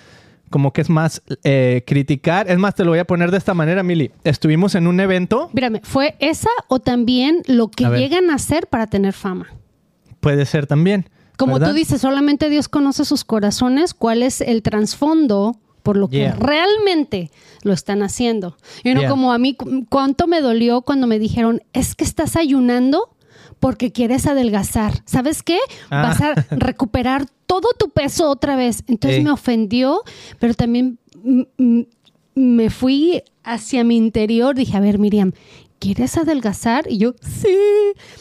[0.50, 2.50] como que es más eh, criticar.
[2.50, 4.12] Es más, te lo voy a poner de esta manera, Mili.
[4.24, 8.68] Estuvimos en un evento, Mírame, ¿fue esa o también lo que A llegan a hacer
[8.68, 9.48] para tener fama?
[10.20, 11.10] puede ser también.
[11.38, 11.70] Como ¿verdad?
[11.70, 17.30] tú dices, solamente Dios conoce sus corazones, cuál es el trasfondo por lo que realmente
[17.62, 18.58] lo están haciendo.
[18.84, 19.10] Y no Yeah.
[19.10, 23.10] como a mí, cu- cuánto me dolió cuando me dijeron, es que estás ayunando
[23.60, 25.04] porque quieres adelgazar.
[25.06, 25.58] ¿Sabes qué?
[25.90, 26.02] Ah.
[26.04, 28.84] Vas a recuperar todo tu peso otra vez.
[28.88, 30.02] Entonces me ofendió,
[30.40, 30.98] pero también
[32.36, 34.56] me fui hacia mi interior.
[34.56, 35.34] Dije, a ver, Miriam,
[35.80, 36.86] ¿quieres adelgazar?
[36.90, 37.58] Y yo, sí,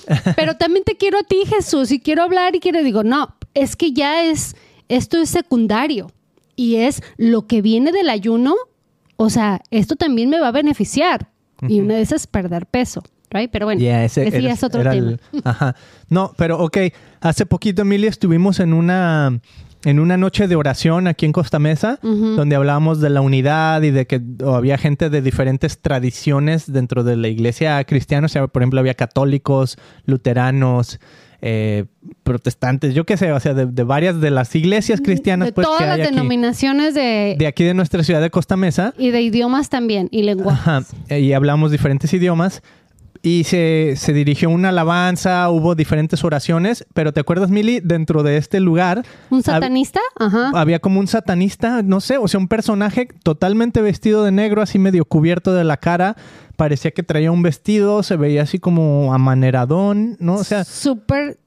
[0.36, 3.76] pero también te quiero a ti, Jesús, y quiero hablar y quiero, digo, no, es
[3.76, 4.56] que ya es,
[4.88, 6.10] esto es secundario
[6.62, 8.54] y es lo que viene del ayuno,
[9.16, 11.28] o sea, esto también me va a beneficiar.
[11.68, 13.02] Y una de esas es perder peso.
[13.30, 13.50] Right?
[13.50, 15.16] Pero bueno, ese, es otro tema.
[15.44, 15.74] ajá.
[16.08, 16.78] No, pero ok,
[17.20, 19.40] hace poquito, Emilia, estuvimos en una
[19.84, 23.90] en una noche de oración aquí en Costa Mesa, donde hablábamos de la unidad y
[23.90, 28.26] de que había gente de diferentes tradiciones dentro de la iglesia cristiana.
[28.26, 31.00] O sea, por ejemplo, había católicos, luteranos,
[31.44, 31.86] eh,
[32.22, 35.48] protestantes, yo qué sé, o sea, de, varias de las iglesias cristianas.
[35.48, 37.34] De pues, todas las denominaciones de...
[37.36, 38.94] De aquí de nuestra ciudad de Costa Mesa.
[38.96, 40.60] Y de idiomas también, y lenguajes.
[40.60, 40.82] Ajá,
[41.18, 42.62] y hablamos diferentes idiomas
[43.22, 47.78] y se, se, dirigió una alabanza, hubo diferentes oraciones, pero ¿te acuerdas, Mili?
[47.78, 49.04] Dentro de este lugar...
[49.30, 50.00] ¿Un satanista?
[50.18, 50.50] Ajá.
[50.54, 54.80] Había como un satanista, no sé, o sea, un personaje totalmente vestido de negro, así
[54.80, 56.16] medio cubierto de la cara.
[56.56, 60.34] Parecía que traía un vestido, se veía así como amaneradón, ¿no?
[60.34, 60.64] O sea...
[60.64, 61.38] Súper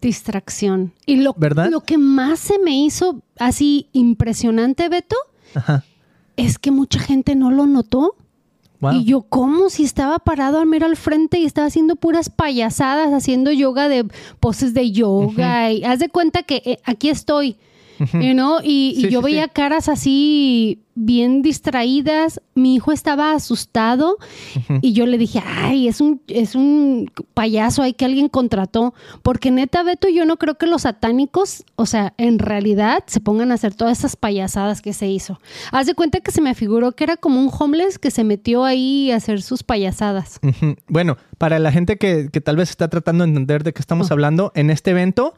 [0.00, 0.92] distracción.
[1.06, 1.70] Y lo, ¿verdad?
[1.70, 5.16] lo que más se me hizo así impresionante, Beto,
[5.54, 5.84] Ajá.
[6.36, 8.16] es que mucha gente no lo notó.
[8.92, 9.70] Y yo, ¿cómo?
[9.70, 14.06] Si estaba parado al mero al frente y estaba haciendo puras payasadas, haciendo yoga de
[14.40, 15.72] poses de yoga.
[15.72, 17.56] Y haz de cuenta que eh, aquí estoy.
[18.62, 22.40] Y, yo veía caras así bien distraídas.
[22.54, 24.16] Mi hijo estaba asustado
[24.80, 28.94] y yo le dije, ay, es un, es un payaso hay que alguien contrató.
[29.22, 33.50] Porque neta, Beto, yo no creo que los satánicos, o sea, en realidad se pongan
[33.50, 35.40] a hacer todas esas payasadas que se hizo.
[35.72, 38.64] Haz de cuenta que se me figuró que era como un homeless que se metió
[38.64, 40.40] ahí a hacer sus payasadas.
[40.88, 44.14] Bueno, para la gente que, tal vez está tratando de entender de qué estamos oh.
[44.14, 45.34] hablando, en este evento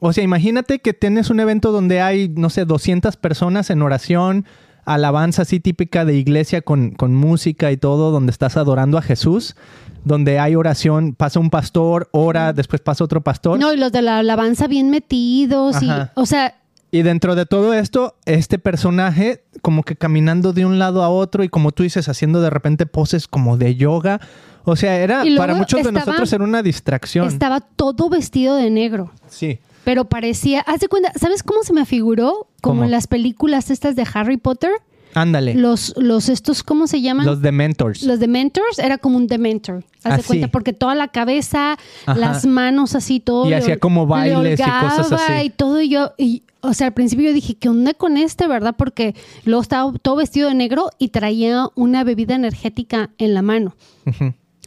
[0.00, 4.44] o sea, imagínate que tienes un evento donde hay, no sé, 200 personas en oración,
[4.84, 9.56] alabanza así típica de iglesia con, con música y todo, donde estás adorando a Jesús,
[10.04, 13.58] donde hay oración, pasa un pastor, ora, después pasa otro pastor.
[13.58, 16.54] No, y los de la alabanza bien metidos, y, o sea...
[16.90, 21.42] Y dentro de todo esto, este personaje como que caminando de un lado a otro
[21.42, 24.20] y como tú dices, haciendo de repente poses como de yoga.
[24.62, 27.26] O sea, era para muchos de nosotros era una distracción.
[27.26, 29.10] Estaba todo vestido de negro.
[29.28, 29.58] Sí.
[29.84, 32.48] Pero parecía, haz de cuenta, ¿sabes cómo se me figuró?
[32.60, 34.70] Como en las películas estas de Harry Potter.
[35.14, 35.54] Ándale.
[35.54, 37.26] Los, los estos, ¿cómo se llaman?
[37.26, 38.02] Los Dementors.
[38.02, 39.84] Los Dementors era como un Dementor.
[40.02, 43.48] Haz de ah, cuenta, porque toda la cabeza, las manos así, todo.
[43.48, 45.46] Y hacía como bailes y cosas así.
[45.46, 48.46] Y todo, y yo, y, o sea, al principio yo dije, ¿qué onda con este,
[48.48, 48.74] verdad?
[48.76, 53.76] Porque luego estaba todo vestido de negro y traía una bebida energética en la mano.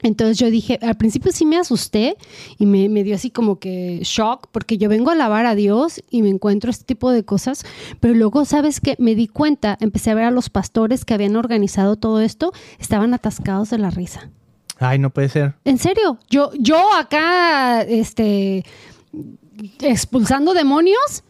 [0.04, 2.18] Entonces yo dije, al principio sí me asusté
[2.58, 6.22] y me, dio así como que shock, porque yo vengo a alabar a Dios y
[6.22, 7.66] me encuentro este tipo de cosas,
[8.00, 8.96] pero luego, ¿sabes qué?
[9.00, 13.14] Me di cuenta, empecé a ver a los pastores que habían organizado todo esto, estaban
[13.14, 14.30] atascados de la risa.
[14.80, 15.56] Ay, no puede ser.
[15.66, 18.64] En serio, yo, yo acá, este,
[19.82, 21.24] expulsando demonios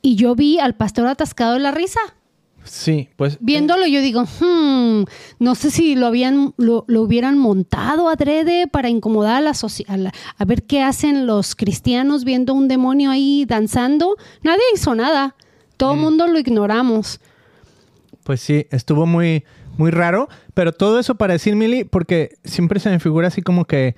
[0.00, 2.00] y yo vi al pastor atascado de la risa.
[2.64, 3.36] Sí, pues.
[3.40, 5.04] Viéndolo, yo digo, hmm,
[5.38, 10.44] no sé si lo habían, lo, hubieran montado adrede para incomodar a la sociedad, a
[10.44, 14.16] ver qué hacen los cristianos viendo un demonio ahí danzando.
[14.42, 15.36] Nadie hizo nada.
[15.76, 16.02] Todo el mm.
[16.02, 17.20] mundo lo ignoramos.
[18.24, 19.44] Pues sí, estuvo muy,
[19.76, 20.28] muy raro.
[20.54, 23.94] Pero todo eso para decir, Mili, porque siempre se me figura así como que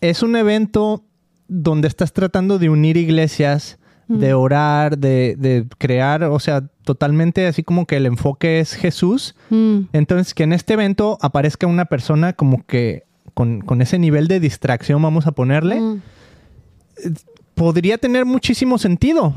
[0.00, 1.02] es un evento
[1.48, 7.62] donde estás tratando de unir iglesias de orar, de, de, crear, o sea, totalmente así
[7.62, 9.34] como que el enfoque es Jesús.
[9.50, 9.80] Mm.
[9.92, 14.40] Entonces, que en este evento aparezca una persona como que con, con ese nivel de
[14.40, 16.02] distracción, vamos a ponerle, mm.
[17.54, 19.34] podría tener muchísimo sentido.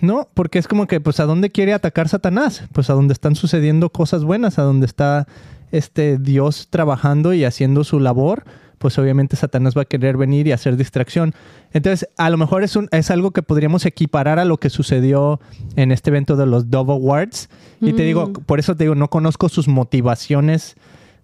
[0.00, 0.28] ¿no?
[0.34, 2.64] Porque es como que, pues, ¿a dónde quiere atacar Satanás?
[2.72, 5.28] Pues a donde están sucediendo cosas buenas, a donde está
[5.70, 8.44] este Dios trabajando y haciendo su labor
[8.82, 11.34] pues obviamente Satanás va a querer venir y hacer distracción.
[11.72, 15.38] Entonces, a lo mejor es, un, es algo que podríamos equiparar a lo que sucedió
[15.76, 17.48] en este evento de los Dove Awards.
[17.80, 18.32] Y te digo, mm.
[18.44, 20.74] por eso te digo, no conozco sus motivaciones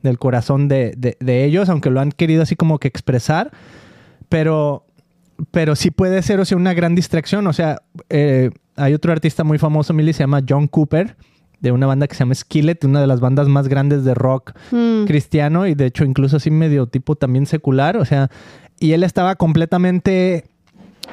[0.04, 3.50] del corazón de, ellos, aunque lo han querido así como que expresar,
[4.28, 4.86] pero,
[5.50, 7.44] pero sí puede ser, o sea, una gran distracción.
[7.48, 11.16] O sea, eh, hay otro artista muy famoso, Milly, se llama John Cooper
[11.60, 14.52] de una banda que se llama Skillet, una de las bandas más grandes de rock
[14.70, 15.04] mm.
[15.06, 18.30] cristiano y de hecho incluso así medio tipo también secular, o sea,
[18.78, 20.44] y él estaba completamente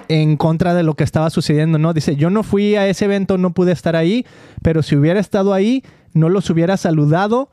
[0.08, 1.94] en contra de lo que estaba sucediendo, ¿no?
[1.94, 4.26] Dice, yo no fui a ese evento, no pude estar ahí,
[4.62, 7.50] pero si hubiera estado ahí, no los hubiera saludado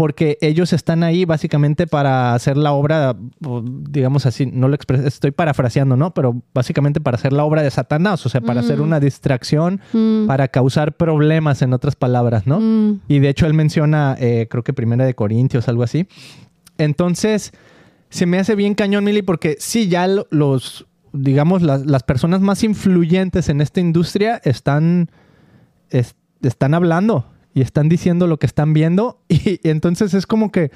[0.00, 5.94] porque ellos están ahí básicamente para hacer la obra, digamos así, no lo estoy parafraseando,
[5.94, 6.14] ¿no?
[6.14, 8.82] Pero básicamente para hacer la obra de Satanás, o sea, para hacer mm.
[8.82, 10.26] una distracción, mm.
[10.26, 12.60] para causar problemas, en otras palabras, ¿no?
[12.60, 13.00] Mm.
[13.08, 16.06] Y de hecho él menciona, eh, creo que Primera de Corintios, algo así.
[16.78, 17.52] Entonces,
[18.08, 22.40] se me hace bien cañón, Mili, porque sí, ya lo- los, digamos, las, las personas
[22.40, 25.10] más influyentes en esta industria están,
[25.90, 29.20] es- están hablando y están diciendo lo que están viendo.
[29.28, 30.70] Y, entonces es como que,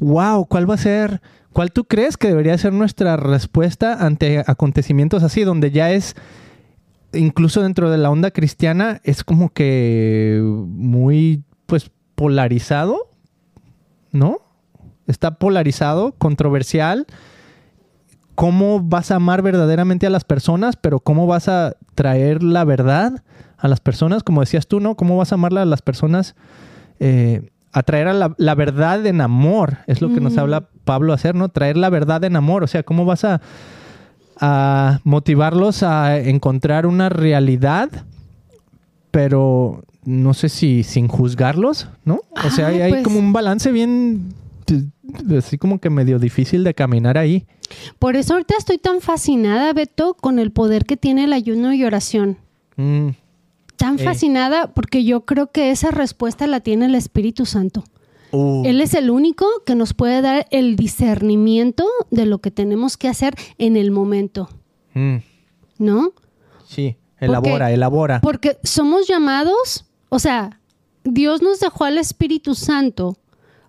[0.00, 1.20] wow, ¿cuál va a ser?
[1.52, 6.14] ¿Cuál tú crees que debería ser nuestra respuesta ante acontecimientos así, donde ya es,
[7.12, 13.10] incluso dentro de la onda cristiana, es como que muy, pues, polarizado,
[14.12, 14.38] ¿no?
[15.06, 17.06] Está polarizado, controversial.
[18.34, 20.76] ¿Cómo vas a amar verdaderamente a las personas?
[20.76, 23.24] Pero ¿cómo vas a traer la verdad
[23.58, 24.22] a las personas?
[24.22, 24.94] Como decías tú, ¿no?
[24.96, 26.34] ¿Cómo vas a amar a las personas?
[27.00, 29.78] Eh, a traer a la, la verdad en amor.
[29.86, 30.38] Es lo que nos Mm.
[30.38, 31.48] habla Pablo hacer, ¿no?
[31.50, 32.64] Traer la verdad en amor.
[32.64, 33.40] O sea, ¿cómo vas a,
[34.40, 37.90] a motivarlos a encontrar una realidad?
[39.10, 42.20] Pero no sé si sin juzgarlos, ¿no?
[42.44, 44.32] O sea, Ah, hay, pues- como un balance bien,
[45.36, 47.46] así como que medio difícil de caminar ahí.
[47.98, 51.84] Por eso ahorita estoy tan fascinada, Beto, con el poder que tiene el ayuno y
[51.84, 52.38] oración.
[52.76, 53.08] Mm,
[53.78, 54.04] Tan Eh.
[54.04, 57.84] fascinada porque yo creo que esa respuesta la tiene el Espíritu Santo.
[58.32, 62.96] uh, Él es el único que nos puede dar el discernimiento de lo que tenemos
[62.98, 64.50] que hacer en el momento,
[64.94, 65.16] mm,
[65.78, 66.12] ¿no?
[66.66, 68.20] sí, elabora, elabora.
[68.20, 70.60] Porque somos llamados, o sea,
[71.04, 73.16] Dios nos dejó al Espíritu Santo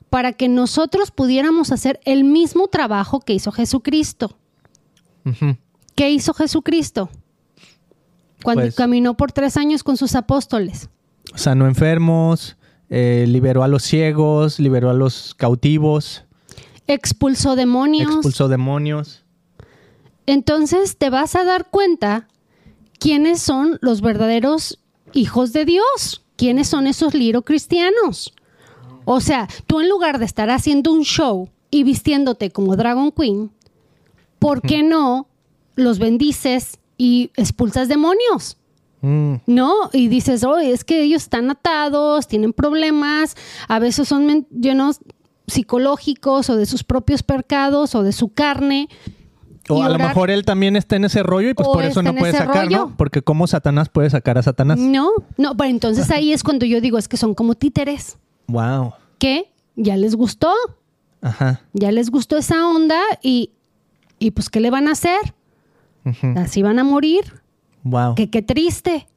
[0.09, 4.35] para que nosotros pudiéramos hacer el mismo trabajo que hizo Jesucristo.
[5.95, 7.09] ¿Qué hizo Jesucristo?
[8.43, 10.89] Cuando Pues- caminó por tres años con sus apóstoles.
[11.35, 12.55] Sanó enfermos,
[12.89, 16.23] eh, liberó a los ciegos, liberó a los cautivos,
[16.87, 18.11] Expulsó demonios.
[18.11, 19.23] expulsó demonios.
[20.25, 22.27] Entonces te vas a dar cuenta
[22.99, 24.79] quiénes son los verdaderos
[25.13, 28.33] hijos de Dios, quiénes son esos liro cristianos.
[29.05, 33.51] O sea, tú en lugar de estar haciendo un show y vistiéndote como Dragon Queen,
[34.37, 35.27] ¿por qué no
[35.75, 38.57] los bendices y expulsas demonios?
[39.01, 39.73] Mm, ¿no?
[39.93, 43.35] Y dices, oye, es que ellos están atados, tienen problemas,
[43.67, 44.99] a veces son llenos
[45.47, 48.87] psicológicos o de sus propios pecados o de su carne.
[49.67, 52.15] O a lo mejor él también está en ese rollo y pues por eso no
[52.15, 52.77] puede sacar, rollo.
[52.77, 52.97] ¿no?
[52.97, 54.79] Porque cómo Satanás puede sacar a Satanás.
[54.79, 58.93] No, no, pero entonces ahí es cuando yo digo, es que son como títeres, Wow.
[59.19, 60.51] que ya les gustó,
[61.21, 61.61] Ajá.
[61.73, 63.51] ya les gustó esa onda y,
[64.17, 65.19] y pues, ¿qué le van a hacer?
[66.35, 67.23] Así van a morir,
[67.83, 68.15] Wow.
[68.15, 69.07] que qué triste.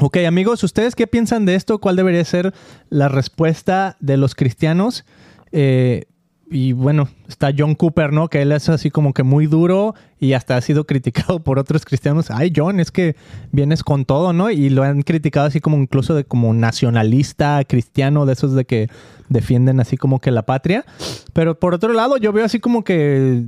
[0.00, 1.78] Ok, amigos, ¿ustedes qué piensan de esto?
[1.78, 2.52] ¿Cuál debería ser
[2.90, 5.04] la respuesta de los cristianos?
[5.52, 6.06] Eh,
[6.50, 8.28] y bueno, está John Cooper, ¿no?
[8.28, 11.84] Que él es así como que muy duro y hasta ha sido criticado por otros
[11.84, 12.30] cristianos.
[12.30, 13.16] Ay, John, es que
[13.52, 14.50] vienes con todo, ¿no?
[14.50, 18.88] Y lo han criticado así como incluso de como nacionalista cristiano, de esos de que
[19.28, 20.84] defienden así como que la patria.
[21.32, 23.42] Pero por otro lado, yo veo así como que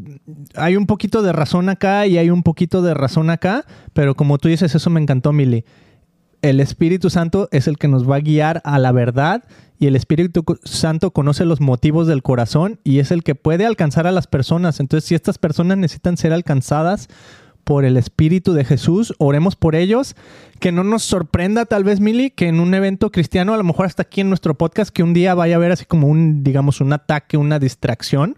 [0.55, 4.39] hay un poquito de razón acá y hay un poquito de razón acá, pero como
[4.39, 5.65] tú dices, eso me encantó, Mili
[6.43, 9.45] el Espíritu Santo es el que nos va a guiar a la verdad
[9.79, 14.07] y el Espíritu Santo conoce los motivos del corazón y es el que puede alcanzar
[14.07, 14.81] a las personas.
[14.81, 17.09] Entonces, si estas personas necesitan ser alcanzadas
[17.65, 20.15] por el Espíritu de Jesús, oremos por ellos.
[20.61, 23.87] Que no nos sorprenda tal vez, Mili, que en un evento cristiano, a lo mejor
[23.87, 26.81] hasta aquí en nuestro podcast, que un día vaya a haber así como un, digamos,
[26.81, 28.37] un ataque, una distracción,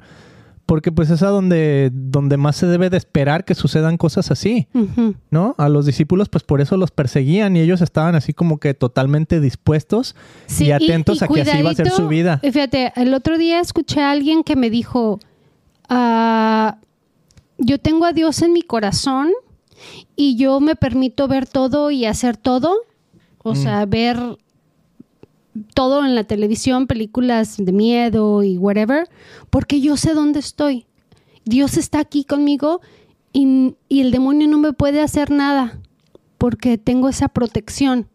[0.69, 4.69] porque pues es a donde, donde más se debe de esperar que sucedan cosas así.
[5.31, 5.55] ¿no?
[5.57, 9.41] A los discípulos, pues por eso los perseguían y ellos estaban así como que totalmente
[9.41, 12.39] dispuestos Sí, y atentos a que así iba a ser su vida.
[12.43, 15.21] Fíjate, el otro día escuché a alguien que me dijo,
[15.89, 16.77] ah,
[17.57, 19.31] yo tengo a Dios en mi corazón
[20.17, 22.77] y yo me permito ver todo y hacer todo,
[23.39, 24.19] o sea, ver
[25.75, 29.09] todo en la televisión, películas de miedo y whatever,
[29.51, 30.87] porque yo sé dónde estoy.
[31.45, 32.81] Dios está aquí conmigo
[33.33, 35.81] y, y el demonio no me puede hacer nada
[36.37, 38.09] porque tengo esa protección,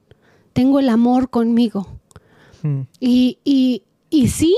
[0.54, 1.88] tengo el amor conmigo.
[2.62, 2.82] Mm.
[3.00, 4.56] Y, y, y sí,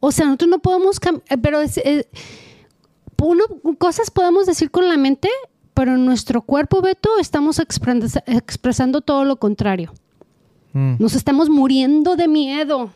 [0.00, 2.08] o sea, nosotros no podemos, cam- eh, pero es, eh,
[3.20, 3.44] uno,
[3.78, 5.28] cosas podemos decir con la mente,
[5.74, 9.92] pero en nuestro cuerpo, Beto, estamos expres- expresando todo lo contrario.
[10.72, 10.94] Mm.
[10.98, 12.90] Nos estamos muriendo de miedo,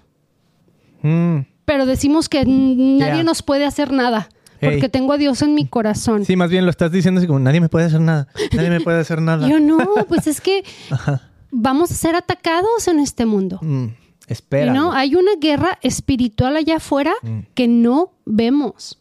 [1.02, 1.40] Mm.
[1.64, 3.22] pero decimos que nadie Yeah.
[3.22, 4.28] nos puede hacer nada,
[4.60, 4.70] Hey.
[4.72, 6.24] porque tengo a Dios en mi corazón.
[6.24, 8.80] Sí, más bien lo estás diciendo así como nadie me puede hacer nada, nadie me
[8.80, 9.46] puede hacer nada.
[9.48, 10.64] Yo no, pues es que
[11.50, 13.58] vamos a ser atacados en este mundo.
[13.62, 13.86] Mm.
[14.28, 14.72] Espera.
[14.72, 14.92] ¿no?
[14.92, 17.40] Hay una guerra espiritual allá afuera Mm.
[17.54, 18.98] que no vemos.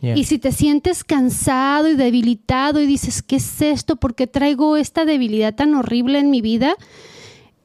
[0.00, 0.16] Yeah.
[0.16, 3.96] Y si te sientes cansado y debilitado y dices, ¿qué es esto?
[3.96, 6.74] ¿Por qué traigo esta debilidad tan horrible en mi vida?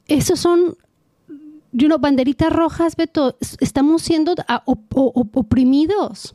[0.08, 0.76] Esos son
[1.72, 4.34] you know, banderitas rojas, Beto, es- estamos siendo
[4.64, 6.34] op- oprimidos.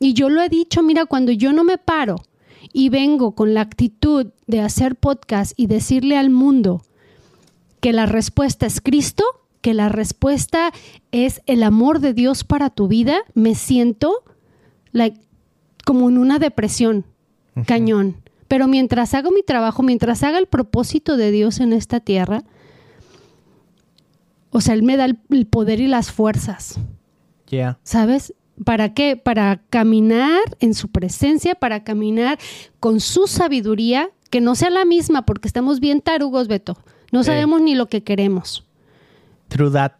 [0.00, 2.16] Y yo lo he dicho, mira, cuando yo no me paro
[2.72, 6.82] y vengo con la actitud de hacer podcast y decirle al mundo
[7.80, 9.22] que la respuesta es Cristo,
[9.60, 10.72] que la respuesta
[11.12, 14.24] es el amor de Dios para tu vida, me siento
[14.92, 15.18] like,
[15.84, 17.04] como en una depresión,
[17.66, 18.16] cañón.
[18.48, 22.42] Pero mientras hago mi trabajo, mientras haga el propósito de Dios en esta tierra,
[24.56, 26.78] o sea, Él me da el- el poder y las fuerzas.
[27.48, 27.78] Yeah.
[27.82, 28.34] ¿Sabes?
[28.64, 29.16] ¿Para qué?
[29.16, 32.38] Para caminar en su presencia, para caminar
[32.80, 36.76] con su sabiduría, que no sea la misma, porque estamos bien tarugos, Beto.
[37.12, 38.64] No sabemos ni lo que queremos.
[39.48, 39.92] True that.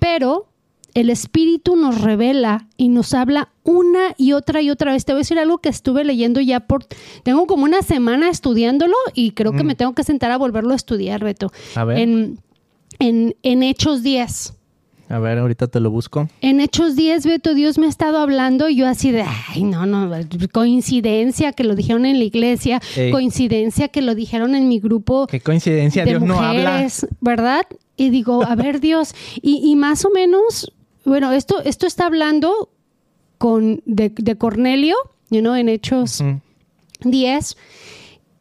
[0.00, 0.48] Pero
[0.94, 5.04] el Espíritu nos revela y nos habla una y otra y otra vez.
[5.04, 6.86] Te voy a decir algo que estuve leyendo ya por...
[7.22, 9.66] Tengo como una semana estudiándolo y creo que Mm.
[9.66, 11.52] me tengo que sentar a volverlo a estudiar, Beto.
[11.76, 11.98] A ver.
[11.98, 12.40] En,
[12.98, 14.54] en, en Hechos 10.
[15.10, 16.28] A ver, ahorita te lo busco.
[16.42, 19.86] En Hechos 10, Beto, Dios me ha estado hablando y yo así de, ay, no,
[19.86, 20.10] no,
[20.52, 23.10] coincidencia que lo dijeron en la iglesia, Ey.
[23.10, 26.72] coincidencia que lo dijeron en mi grupo Qué coincidencia, de Dios no habla.
[26.72, 27.62] mujeres, ¿verdad?
[27.96, 30.72] Y digo, a ver, Dios, y, y más o menos,
[31.06, 32.68] bueno, esto, esto está hablando
[33.38, 34.96] con, de, de Cornelio,
[35.30, 36.40] you know, en Hechos Ujú.
[37.04, 37.56] 10,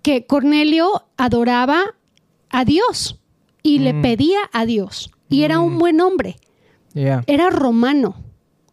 [0.02, 1.96] que Cornelio adoraba
[2.50, 3.20] a Dios
[3.68, 4.02] y le Mm.
[4.02, 5.12] pedía a Dios.
[5.30, 6.38] Y era un buen hombre,
[6.94, 7.24] Yeah.
[7.28, 8.16] era romano.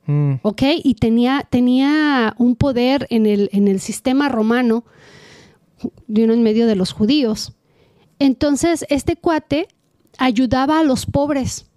[0.07, 0.35] Mm.
[0.43, 0.63] ¿ok?
[0.85, 4.85] Y tenía, tenía un poder en el, en el sistema romano,
[6.07, 7.55] de uno en medio de los judíos.
[8.19, 9.67] Entonces, este cuate
[10.19, 11.71] ayudaba a los pobres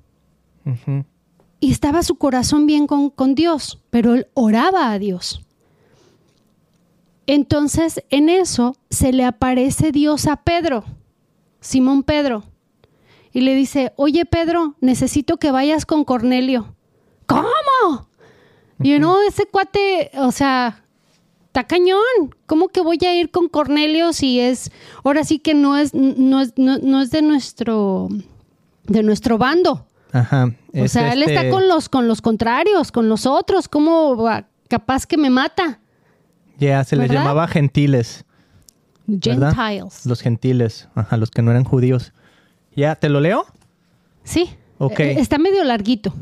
[1.62, 5.42] y estaba su corazón bien con, con Dios, pero él oraba a Dios.
[7.26, 10.84] Entonces, en eso se le aparece Dios a Pedro,
[11.60, 12.44] Simón Pedro,
[13.38, 16.74] y le dice, oye Pedro, necesito que vayas con Cornelio.
[17.28, 18.10] ¿Cómo?
[18.82, 20.84] Y no, ese cuate, o sea,
[21.46, 22.02] está cañón.
[22.48, 24.72] ¿Cómo que voy a ir con Cornelio si es,
[25.04, 28.08] ahora sí que no es, no es, no, no es de nuestro,
[28.86, 29.86] de nuestro bando?
[30.14, 30.52] Ajá.
[30.74, 33.68] O sea, él este- está con los, con los contrarios, con los otros.
[33.68, 34.48] ¿Cómo va?
[34.68, 35.80] capaz que me mata?
[36.58, 37.22] Yeah, se les ¿Verdad?
[37.22, 38.26] llamaba gentiles.
[39.06, 39.54] ¿verdad?
[39.54, 40.08] Gentiles.
[40.08, 40.90] Los gentiles.
[40.96, 42.14] Ajá, los que no eran judíos.
[42.78, 42.96] ¿Ya?
[42.96, 43.46] ¿Te lo leo?
[44.24, 44.50] Sí.
[44.78, 45.00] Ok.
[45.02, 46.14] Eh, Está medio larguito.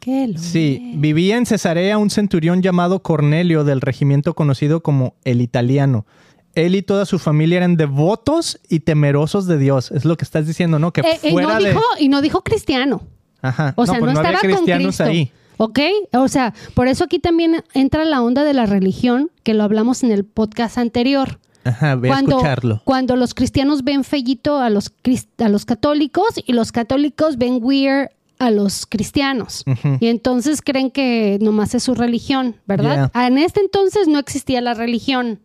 [0.00, 5.40] ¿Qué lo Sí, vivía en Cesarea un centurión llamado Cornelio del regimiento conocido como el
[5.42, 6.06] italiano.
[6.54, 9.90] Él y toda su familia eran devotos y temerosos de Dios.
[9.90, 10.92] Es lo que estás diciendo, ¿no?
[10.92, 11.68] Que Eh, eh, fuera no de...
[11.70, 13.02] dijo, y no dijo cristiano.
[13.42, 13.74] Ajá.
[13.76, 15.04] O sea, no, pues había estaba con cristianos Cristo.
[15.04, 15.32] ahí.
[15.58, 15.78] ¿Ok?
[16.12, 20.04] O sea, por eso aquí también entra la onda de la religión, que lo hablamos
[20.04, 21.40] en el podcast anterior.
[21.66, 22.82] Ajá, ve a cuando, escucharlo.
[22.84, 24.92] cuando los cristianos ven fellito a los,
[25.38, 29.64] a los católicos y los católicos ven weird a los cristianos.
[30.00, 33.10] Y entonces creen que nomás es su religión, ¿verdad?
[33.14, 33.26] Yeah.
[33.26, 35.40] En este entonces no existía la religión.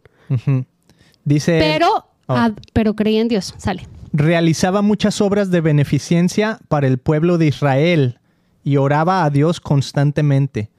[1.23, 1.59] Dice...
[1.59, 2.35] pero, Oh.
[2.35, 3.53] ah, pero creía en Dios.
[3.57, 3.87] Sale.
[4.13, 8.19] realizaba muchas obras de beneficencia para el pueblo de Israel
[8.63, 10.69] y oraba a Dios constantemente.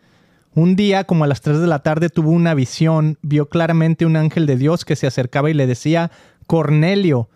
[0.54, 4.16] Un día, como a las 3 de la tarde, tuvo una visión, vio claramente un
[4.16, 6.10] ángel de Dios que se acercaba y le decía,
[6.46, 7.30] Cornelio,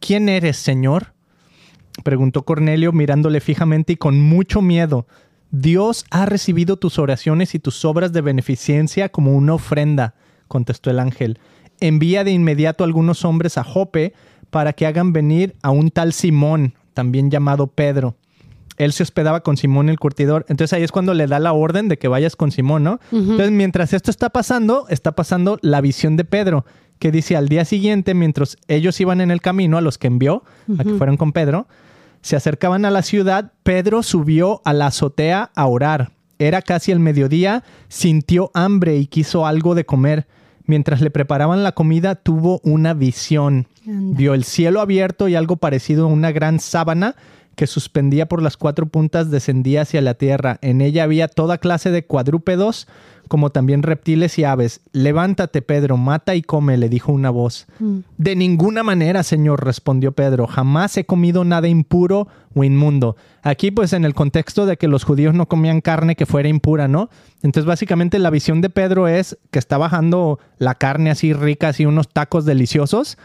[0.00, 1.14] ¿quién eres, Señor?
[2.04, 5.06] Preguntó Cornelio mirándole fijamente y con mucho miedo.
[5.50, 10.14] Dios ha recibido tus oraciones y tus obras de beneficencia como una ofrenda,
[10.46, 11.38] contestó el ángel.
[11.80, 14.12] Envía de inmediato algunos hombres a Jope
[14.50, 18.17] para que hagan venir a un tal Simón, también llamado Pedro.
[18.78, 20.46] Él se hospedaba con Simón el curtidor.
[20.48, 23.00] Entonces ahí es cuando le da la orden de que vayas con Simón, ¿no?
[23.12, 26.64] Entonces mientras esto está pasando, está pasando la visión de Pedro,
[26.98, 30.44] que dice al día siguiente, mientras ellos iban en el camino, a los que envió,
[30.78, 31.66] a que fueron con Pedro,
[32.22, 36.12] se acercaban a la ciudad, Pedro subió a la azotea a orar.
[36.38, 40.26] Era casi el mediodía, sintió hambre y quiso algo de comer.
[40.66, 43.66] Mientras le preparaban la comida, tuvo una visión.
[43.86, 44.18] Anda.
[44.18, 47.16] Vio el cielo abierto y algo parecido a una gran sábana
[47.58, 50.58] que suspendía por las cuatro puntas descendía hacia la tierra.
[50.62, 52.86] En ella había toda clase de cuadrúpedos,
[53.26, 54.80] como también reptiles y aves.
[54.92, 57.66] Levántate, Pedro, mata y come, le dijo una voz.
[57.80, 57.98] Mm.
[58.16, 60.46] De ninguna manera, Señor, respondió Pedro.
[60.46, 63.16] Jamás he comido nada impuro o inmundo.
[63.42, 66.86] Aquí, pues, en el contexto de que los judíos no comían carne que fuera impura,
[66.86, 67.10] ¿no?
[67.42, 71.86] Entonces, básicamente, la visión de Pedro es que está bajando la carne así rica, así
[71.86, 73.18] unos tacos deliciosos.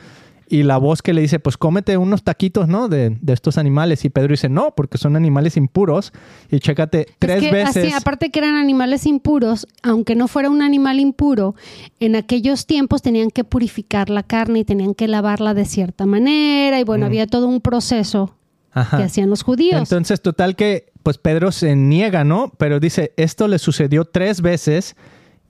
[0.50, 2.90] Y la voz que le dice, pues cómete unos taquitos, ¿no?
[2.90, 4.04] De, de estos animales.
[4.06, 6.12] Y Pedro dice, no, porque son animales impuros.
[6.52, 7.78] Y chécate, tres es que veces.
[7.86, 11.56] así, aparte que eran animales impuros, aunque no fuera un animal impuro,
[12.00, 16.80] en aquellos tiempos tenían que purificar la carne y tenían que lavarla de cierta manera
[16.80, 17.08] y bueno, Mm.
[17.08, 18.36] había todo un proceso
[18.74, 18.98] Ajá.
[18.98, 19.80] que hacían los judíos.
[19.80, 22.52] Entonces, total que, pues Pedro se niega, ¿no?
[22.58, 24.96] Pero dice, esto le sucedió tres veces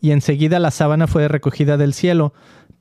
[0.01, 2.33] y enseguida la sábana fue recogida del cielo.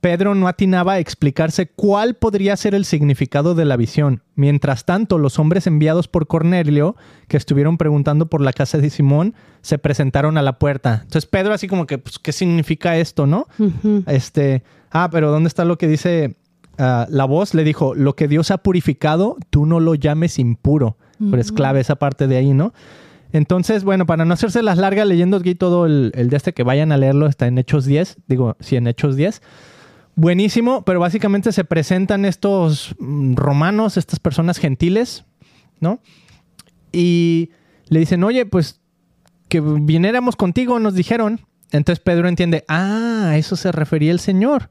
[0.03, 4.21] Pedro no atinaba a explicarse cuál podría ser el significado de la visión.
[4.35, 6.97] Mientras tanto, los hombres enviados por Cornelio,
[7.29, 10.95] que estuvieron preguntando por la casa de Simón, se presentaron a la puerta.
[11.03, 13.47] Entonces Pedro así como que, pues, ¿qué significa esto, no?
[14.05, 16.35] Este, ah, pero ¿dónde está lo que dice
[16.77, 17.53] ah, la voz?
[17.53, 20.97] Le dijo, lo que Dios ha purificado, tú no lo llames impuro.
[21.17, 22.73] Pero es clave esa parte de ahí, ¿no?
[23.31, 26.63] Entonces, bueno, para no hacerse las largas leyendo aquí todo el, el de este que
[26.63, 29.41] vayan a leerlo, está en Hechos 10, digo, sí, en Hechos 10.
[30.15, 35.25] Buenísimo, pero básicamente se presentan estos mm, romanos, estas personas gentiles,
[35.79, 35.99] ¿no?
[36.91, 37.49] Y
[37.89, 38.79] le dicen, oye, pues
[39.49, 41.41] que viniéramos contigo, nos dijeron.
[41.71, 44.69] Entonces Pedro entiende, ah, a eso se refería el Señor,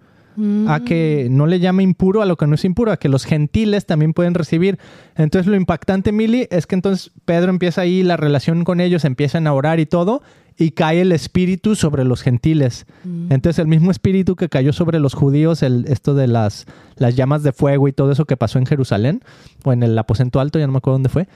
[0.66, 3.24] a que no le llame impuro a lo que no es impuro, a que los
[3.24, 4.78] gentiles también pueden recibir.
[5.16, 9.46] Entonces lo impactante, Mili, es que entonces Pedro empieza ahí la relación con ellos, empiezan
[9.46, 10.22] a orar y todo,
[10.58, 12.86] y cae el espíritu sobre los gentiles.
[13.30, 17.42] Entonces el mismo espíritu que cayó sobre los judíos, el, esto de las, las llamas
[17.42, 19.22] de fuego y todo eso que pasó en Jerusalén,
[19.64, 21.28] o en el aposento alto, ya no me acuerdo dónde fue,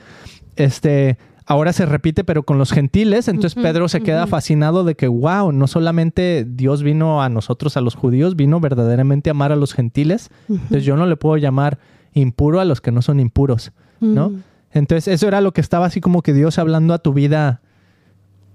[0.55, 3.27] este, ahora se repite, pero con los gentiles.
[3.27, 7.81] Entonces Pedro se queda fascinado de que, wow, no solamente Dios vino a nosotros, a
[7.81, 10.29] los judíos, vino verdaderamente a amar a los gentiles.
[10.49, 11.79] Entonces yo no le puedo llamar
[12.13, 14.29] impuro a los que no son impuros, ¿no?
[14.29, 14.43] Mm.
[14.73, 17.61] Entonces eso era lo que estaba así como que Dios hablando a tu vida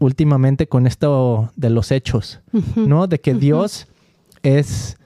[0.02, 2.40] últimamente con esto de los hechos.
[2.76, 3.06] ¿no?
[3.06, 3.34] De que.
[3.34, 3.88] Dios
[4.42, 4.98] es,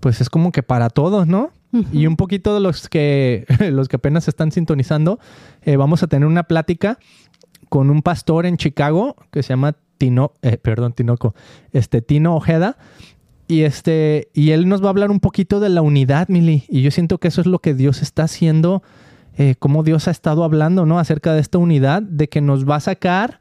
[0.00, 1.50] pues es como que para todos, ¿no?
[1.92, 5.18] Y un poquito de los que, los que apenas están sintonizando,
[5.62, 6.98] eh, vamos a tener una plática
[7.68, 11.34] con un pastor en Chicago que se llama Tino, eh, perdón, Tinoco,
[11.72, 12.78] este, Tino Ojeda.
[13.48, 16.64] Y este, y él nos va a hablar un poquito de la unidad, Mili.
[16.68, 18.82] Y yo siento que eso es lo que Dios está haciendo,
[19.36, 20.98] eh, como Dios ha estado hablando, ¿no?
[20.98, 23.38] Acerca de esta unidad, de que nos va a sacar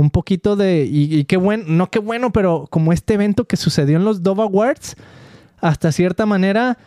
[0.00, 0.86] un poquito de.
[0.90, 4.42] Y, qué bueno, no qué bueno, pero como este evento que sucedió en los Dove
[4.42, 4.96] Awards,
[5.60, 6.78] hasta cierta manera,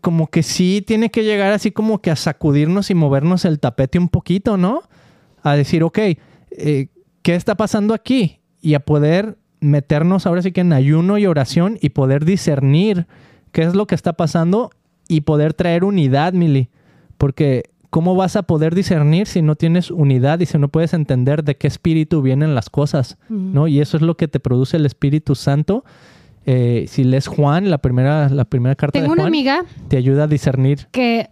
[0.00, 3.98] como que sí tiene que llegar así como que a sacudirnos y movernos el tapete
[3.98, 4.82] un poquito, ¿no?
[5.42, 6.88] A decir, ok, eh,
[7.22, 8.40] ¿qué está pasando aquí?
[8.60, 13.06] Y a poder meternos ahora sí que en ayuno y oración y poder discernir
[13.52, 14.70] qué es lo que está pasando
[15.08, 16.70] y poder traer unidad, Mili.
[17.18, 21.44] Porque ¿cómo vas a poder discernir si no tienes unidad y si no puedes entender
[21.44, 23.18] de qué espíritu vienen las cosas?
[23.28, 23.68] ¿no?
[23.68, 25.84] Y eso es lo que te produce el Espíritu Santo.
[26.46, 29.96] Eh, si lees Juan, la primera, la primera carta Tengo de una Juan, amiga te
[29.98, 30.88] ayuda a discernir.
[30.90, 31.28] que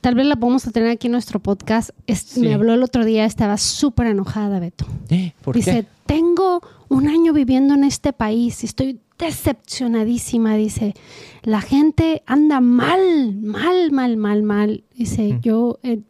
[0.00, 1.90] tal vez la podemos tener aquí en nuestro podcast.
[2.06, 2.40] Es- Sí.
[2.40, 4.86] Me habló el otro día, estaba súper enojada, Beto.
[5.08, 5.86] Eh, ¿Por dice, qué?
[6.06, 10.54] tengo un año viviendo en este país y estoy decepcionadísima.
[10.56, 10.94] Dice,
[11.42, 14.84] la gente anda mal, mal, mal, mal, mal.
[14.94, 15.40] Dice, Mm.
[15.40, 16.00] yo eh,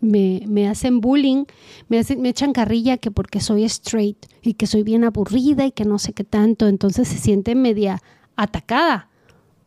[0.00, 1.44] me, me hacen bullying,
[1.88, 5.72] me, hacen, me echan carrilla que porque soy straight y que soy bien aburrida y
[5.72, 6.68] que no sé qué tanto.
[6.68, 8.02] Entonces se siente media
[8.36, 9.08] atacada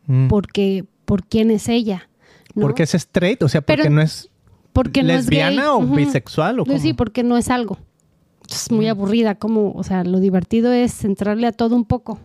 [0.06, 0.28] Mm.
[0.28, 2.08] porque por quién es ella.
[2.54, 2.62] ¿no?
[2.62, 3.42] ¿Porque es straight?
[3.42, 4.30] O sea, porque Pero- no es
[4.72, 5.70] porque no es lesbiana gay.
[5.72, 6.82] o bisexual o Pues cómo?
[6.82, 7.78] Sí, porque no es algo.
[8.50, 12.20] Es muy aburrida, como, o sea, lo divertido es entrarle a todo un poco.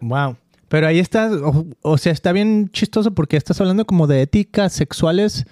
[0.00, 0.36] Wow.
[0.68, 4.72] Pero ahí está, o, o sea, está bien chistoso porque estás hablando como de éticas
[4.72, 5.46] sexuales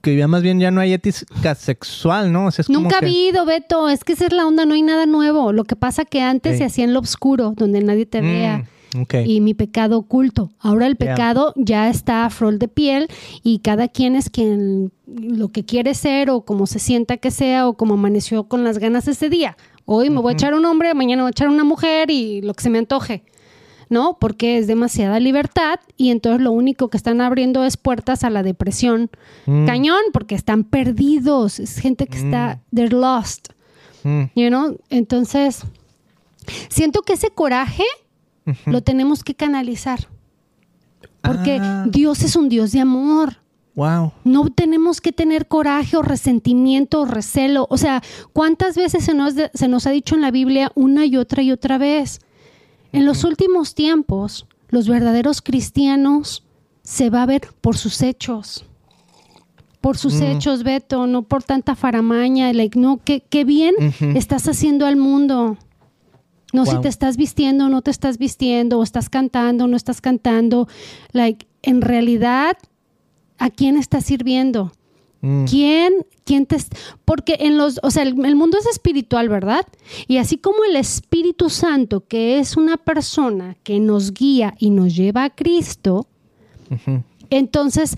[0.00, 2.46] que ya más bien ya no hay ética sexual, ¿no?
[2.46, 4.66] O sea, es como Nunca ha que- habido, Beto, es que esa es la onda,
[4.66, 5.52] no hay nada nuevo.
[5.52, 8.64] Lo que pasa que antes se hacía en lo oscuro, donde nadie te vea.
[8.94, 9.14] Mm, ok.
[9.24, 10.50] Y mi pecado oculto.
[10.58, 13.08] Ahora el pecado ya está a flor de piel
[13.42, 17.66] y cada quien es quien lo que quiere ser o como se sienta que sea
[17.66, 19.56] o como amaneció con las ganas ese día.
[19.86, 22.52] Hoy me voy a echar un hombre, mañana voy a echar una mujer y lo
[22.52, 23.24] que se me antoje.
[23.90, 24.16] ¿No?
[24.20, 28.42] Porque es demasiada libertad y entonces lo único que están abriendo es puertas a la
[28.42, 29.10] depresión.
[29.46, 31.58] Mm, Cañón, porque están perdidos.
[31.60, 33.48] Es gente que está, they're lost.
[34.02, 34.78] mm, You know?
[34.90, 35.62] Entonces,
[36.68, 37.84] siento que ese coraje
[38.66, 40.08] lo tenemos que canalizar.
[41.22, 41.86] Porque Ah.
[41.88, 43.38] Dios es un Dios de amor.
[43.76, 44.12] Wow.
[44.24, 47.66] No tenemos que tener coraje o resentimiento o recelo.
[47.70, 51.16] O sea, ¿cuántas veces se nos, se nos ha dicho en la Biblia una y
[51.16, 52.20] otra y otra vez?
[52.94, 56.44] En los últimos tiempos, los verdaderos cristianos
[56.82, 58.64] se va a ver por sus hechos.
[59.80, 60.22] Por sus Mm.
[60.22, 62.52] hechos, Beto, no por tanta faramaña.
[62.52, 63.74] Like, no, qué, qué bien
[64.14, 65.58] estás haciendo al mundo.
[66.52, 69.76] No si te estás vistiendo o no te estás vistiendo, o estás cantando o no
[69.76, 70.68] estás cantando.
[71.12, 72.56] Like, en realidad,
[73.38, 74.70] ¿a quién estás sirviendo?
[75.24, 76.58] Mm, ¿Quién, quién te...
[77.06, 79.66] Porque en los, o sea, el, el mundo es espiritual, ¿verdad?
[80.06, 84.94] Y así como el Espíritu Santo, que es una persona que nos guía y nos
[84.94, 86.06] lleva a Cristo,
[87.30, 87.96] entonces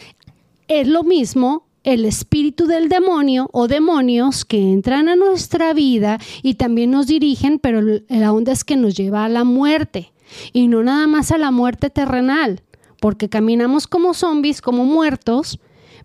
[0.69, 6.55] es lo mismo el espíritu del demonio o demonios que entran a nuestra vida y
[6.55, 10.13] también nos dirigen, pero la onda es que nos lleva a la muerte.
[10.53, 12.63] Y no nada más a la muerte terrenal,
[13.01, 15.59] porque caminamos como zombies, como muertos,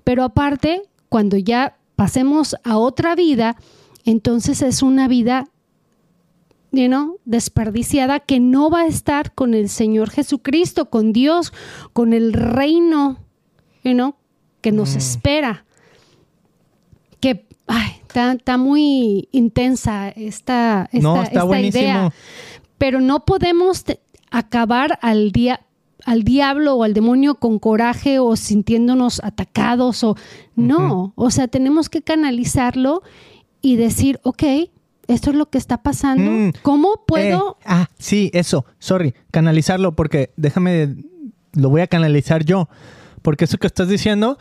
[0.04, 3.58] pero aparte, cuando ya pasemos a otra vida,
[4.06, 5.50] entonces es una vida
[6.72, 11.52] you desperdiciada que no va a estar con el Señor Jesucristo, con Dios,
[11.92, 13.18] con el reino
[13.84, 14.16] you
[14.62, 14.98] que nos mm.
[15.00, 15.66] espera.
[17.20, 17.46] Que
[18.08, 22.14] está, muy intensa esta, esta, idea.
[22.78, 23.84] Pero no podemos
[24.30, 25.60] acabar al día
[26.06, 30.16] al diablo o al demonio con coraje o sintiéndonos atacados o
[30.56, 33.02] no, o sea, tenemos que canalizarlo
[33.62, 34.44] y decir, ok,
[35.08, 36.54] esto es lo que está pasando, mm.
[36.62, 37.58] ¿cómo puedo?
[37.62, 40.96] Eh, ah, sí, eso, sorry, canalizarlo porque déjame,
[41.54, 42.70] lo voy a canalizar yo,
[43.22, 44.38] porque eso que estás diciendo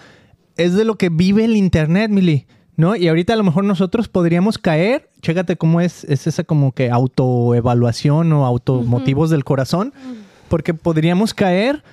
[0.56, 2.46] es de lo que vive el Internet, Mili.
[2.76, 2.96] ¿no?
[2.96, 6.90] Y ahorita a lo mejor nosotros podríamos caer, chécate cómo es, es esa como que
[6.90, 9.92] autoevaluación o automotivos del corazón,
[10.50, 11.84] porque podríamos caer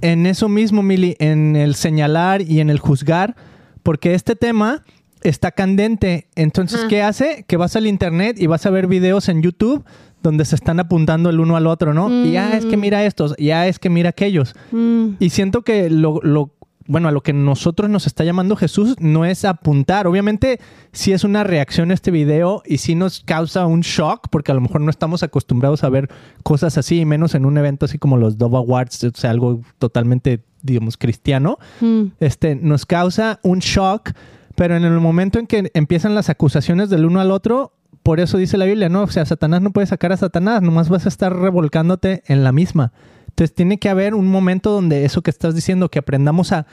[0.00, 3.34] en eso mismo, Mili, en el señalar y en el juzgar,
[3.82, 4.84] porque este tema
[5.22, 6.28] está candente.
[6.36, 7.44] Entonces, ¿qué hace?
[7.48, 9.84] Que vas al internet y vas a ver videos en YouTube
[10.22, 12.08] donde se están apuntando el uno al otro, ¿no?
[12.24, 12.80] Y ya es que mm.
[12.80, 14.54] mira estos, ya es que mira aquellos.
[14.70, 15.16] Mm.
[15.18, 16.53] Y siento que lo, lo,
[16.86, 20.06] bueno, a lo que nosotros nos está llamando Jesús no es apuntar.
[20.06, 20.60] Obviamente
[20.92, 24.54] sí es una reacción a este video y sí nos causa un shock porque a
[24.54, 26.10] lo mejor no estamos acostumbrados a ver
[26.42, 29.60] cosas así, y menos en un evento así como los Dove Awards, o sea, algo
[29.78, 31.58] totalmente, digamos, cristiano.
[31.80, 32.04] Mm.
[32.20, 34.10] Este, nos causa un shock,
[34.54, 37.72] pero en el momento en que empiezan las acusaciones del uno al otro,
[38.02, 39.02] por eso dice la Biblia, ¿no?
[39.02, 42.52] O sea, Satanás no puede sacar a Satanás, nomás vas a estar revolcándote en la
[42.52, 42.92] misma.
[43.34, 46.66] Entonces tiene que haber un momento donde eso que estás diciendo, que aprendamos a,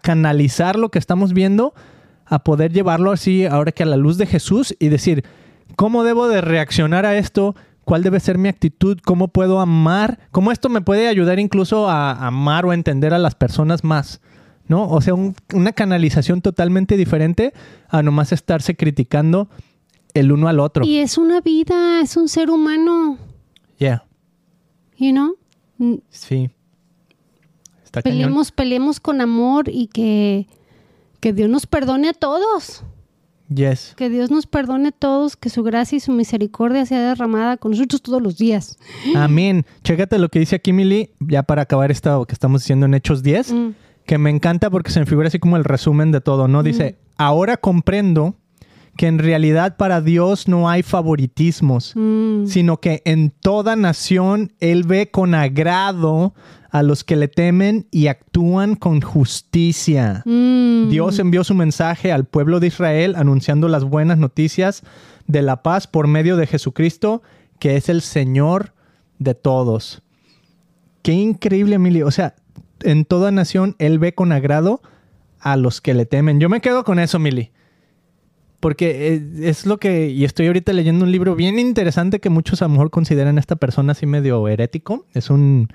[0.00, 1.74] canalizar lo que estamos viendo,
[2.24, 5.24] a poder llevarlo así ahora que a la luz de Jesús y decir,
[5.76, 7.54] ¿cómo debo de reaccionar a esto?
[7.84, 8.98] ¿Cuál debe ser mi actitud?
[9.04, 10.18] ¿Cómo puedo amar?
[10.30, 14.22] ¿Cómo esto me puede ayudar incluso a amar o entender a las personas más?
[14.68, 14.88] ¿No?
[14.88, 15.12] O sea,
[15.52, 17.52] una canalización totalmente diferente
[17.90, 19.50] a nomás estarse criticando
[20.14, 20.82] el uno al otro.
[20.82, 23.18] Y es una vida, es un ser humano.
[23.76, 24.06] Yeah.
[24.96, 25.36] You know?
[26.10, 26.50] Sí.
[27.84, 30.46] Está peleemos, peleemos con amor y que,
[31.20, 32.82] que Dios nos perdone a todos.
[33.48, 33.94] Yes.
[33.96, 37.70] Que Dios nos perdone a todos, que su gracia y su misericordia sea derramada con
[37.70, 38.76] nosotros todos los días.
[39.14, 39.64] Amén.
[39.84, 43.22] Chécate lo que dice aquí Mili, ya para acabar esto que estamos diciendo en Hechos
[43.22, 43.68] 10, mm.
[44.04, 46.64] que me encanta porque se me figura así como el resumen de todo, ¿no?
[46.64, 47.12] Dice, mm.
[47.18, 48.34] ahora comprendo
[48.96, 52.46] que en realidad para Dios no hay favoritismos, mm.
[52.46, 56.34] sino que en toda nación Él ve con agrado
[56.70, 60.22] a los que le temen y actúan con justicia.
[60.24, 60.88] Mm.
[60.88, 64.82] Dios envió su mensaje al pueblo de Israel anunciando las buenas noticias
[65.26, 67.22] de la paz por medio de Jesucristo,
[67.58, 68.72] que es el Señor
[69.18, 70.02] de todos.
[71.02, 72.06] Qué increíble, Emilio.
[72.06, 72.34] O sea,
[72.82, 74.80] en toda nación Él ve con agrado
[75.40, 76.40] a los que le temen.
[76.40, 77.52] Yo me quedo con eso, Mili.
[78.60, 82.62] Porque eh, es lo que, y estoy ahorita leyendo un libro bien interesante que muchos
[82.62, 85.06] a lo mejor consideran a esta persona así medio herético.
[85.12, 85.68] Es un,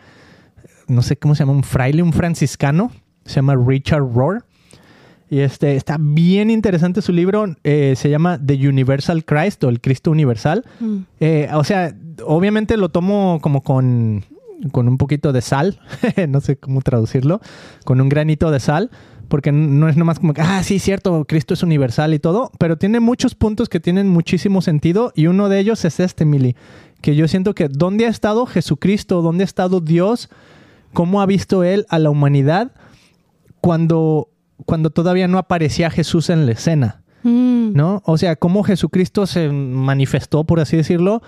[0.87, 2.91] no sé cómo se llama, un fraile, un franciscano.
[3.25, 4.45] Se llama Richard Rohr.
[5.29, 7.55] Y este, está bien interesante su libro.
[7.63, 10.65] Eh, se llama The Universal Christ o el Cristo Universal.
[10.79, 10.97] Mm.
[11.21, 14.25] Eh, o sea, obviamente lo tomo como con,
[14.73, 15.79] con un poquito de sal.
[16.27, 17.39] no sé cómo traducirlo.
[17.85, 18.91] Con un granito de sal
[19.31, 22.77] porque no es nomás como que, ah, sí, cierto, Cristo es universal y todo, pero
[22.77, 26.57] tiene muchos puntos que tienen muchísimo sentido y uno de ellos es este, Mili,
[26.99, 29.21] que yo siento que ¿dónde ha estado Jesucristo?
[29.21, 30.29] ¿Dónde ha estado Dios?
[30.91, 32.73] ¿Cómo ha visto Él a la humanidad
[33.61, 34.27] cuando,
[34.65, 37.01] cuando todavía no aparecía Jesús en la escena?
[37.23, 37.71] Mm.
[37.73, 38.03] ¿No?
[38.05, 41.21] O sea, cómo Jesucristo se manifestó, por así decirlo,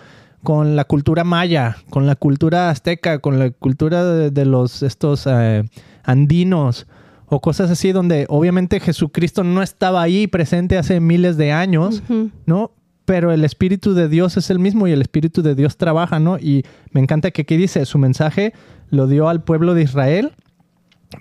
[0.44, 5.64] con la cultura maya, con la cultura azteca, con la cultura de, los estos eh,
[6.04, 6.86] andinos,
[7.28, 12.04] o cosas así donde obviamente Jesucristo no estaba ahí presente hace miles de años,
[12.46, 12.72] ¿no?
[13.06, 16.38] Pero el Espíritu de Dios es el mismo y el Espíritu de Dios trabaja, ¿no?
[16.38, 18.54] Y me encanta que aquí dice, su mensaje
[18.90, 20.34] lo dio al pueblo de Israel,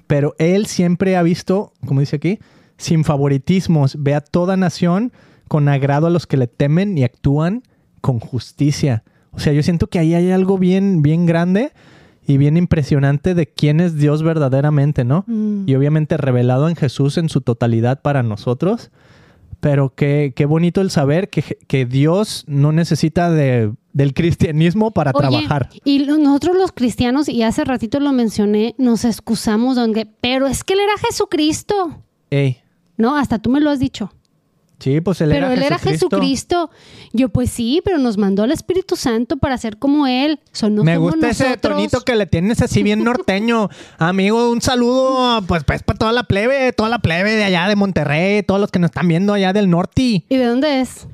[0.06, 2.38] pero él siempre ha visto, como dice aquí,
[2.76, 5.12] sin favoritismos, ve a toda nación
[5.48, 7.62] con agrado a los que le temen y actúan
[8.00, 9.04] con justicia.
[9.32, 11.72] O sea, yo siento que ahí hay algo bien, bien grande
[12.26, 15.24] y bien impresionante de quién es Dios verdaderamente, ¿no?
[15.26, 15.68] Mm.
[15.68, 18.90] Y obviamente revelado en Jesús en su totalidad para nosotros.
[19.60, 25.12] Pero qué, qué bonito el saber que, que Dios no necesita de, del cristianismo para
[25.12, 25.68] trabajar.
[25.84, 30.72] Y nosotros los cristianos, y hace ratito lo mencioné, nos excusamos donde, pero es que
[30.72, 32.02] él era Jesucristo.
[32.30, 32.58] Ey.
[32.96, 34.12] No, hasta tú me lo has dicho.
[34.82, 36.68] Sí, pues él pero era él era Jesucristo.
[37.12, 40.40] Yo, pues sí, pero nos mandó al Espíritu Santo para ser como él.
[40.50, 41.76] So, no Me gusta ese nosotros.
[41.76, 43.68] tonito que le tienes así bien norteño.
[43.98, 47.76] Amigo, un saludo pues, pues para toda la plebe, toda la plebe de allá de
[47.76, 50.24] Monterrey, todos los que nos están viendo allá del norte.
[50.28, 51.06] ¿Y de dónde es?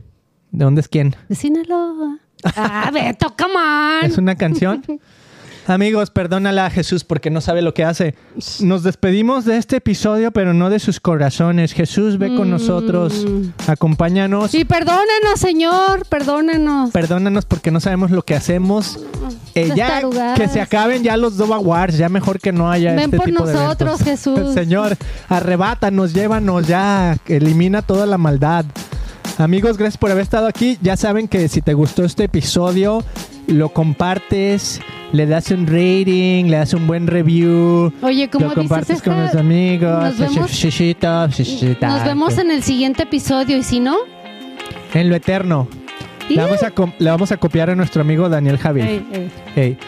[0.50, 1.14] ¿De dónde es quién?
[1.28, 2.20] De Sinaloa.
[2.56, 4.10] Ah, Beto, come on.
[4.10, 4.82] ¿Es una canción?
[5.68, 8.14] Amigos, perdónala a Jesús porque no sabe lo que hace.
[8.60, 11.72] Nos despedimos de este episodio, pero no de sus corazones.
[11.74, 12.52] Jesús, ve con Mm.
[12.52, 13.26] nosotros.
[13.66, 14.54] Acompáñanos.
[14.54, 16.90] Y perdónenos, Señor, perdónenos.
[16.90, 18.98] Perdónanos porque no sabemos lo que hacemos.
[19.54, 20.00] Eh, ya
[20.36, 23.26] que se acaben ya los Dova Wars, ya mejor que no haya Ven este por
[23.26, 24.00] tipo nosotros.
[24.02, 24.40] Jesús.
[24.54, 24.96] Señor,
[25.28, 28.64] arrebátanos, llévanos ya, elimina toda la maldad.
[29.38, 30.78] Amigos, gracias por haber estado aquí.
[30.82, 33.04] Ya saben que si te gustó este episodio,
[33.46, 34.80] lo compartes,
[35.12, 37.92] le das un rating, le das un buen review.
[38.02, 40.02] Oye, como lo compartes con los amigos.
[40.02, 41.86] nos vemos- Shishito, shishita.
[41.88, 43.96] Nos vemos en el siguiente episodio y si no,
[44.94, 45.68] En lo eterno.
[46.30, 46.34] ¡Ih!
[46.36, 48.88] Le vamos, a vamos copiar a nuestro amigo Daniel Javier.
[48.88, 49.30] Ey, ey.
[49.54, 49.78] Hey.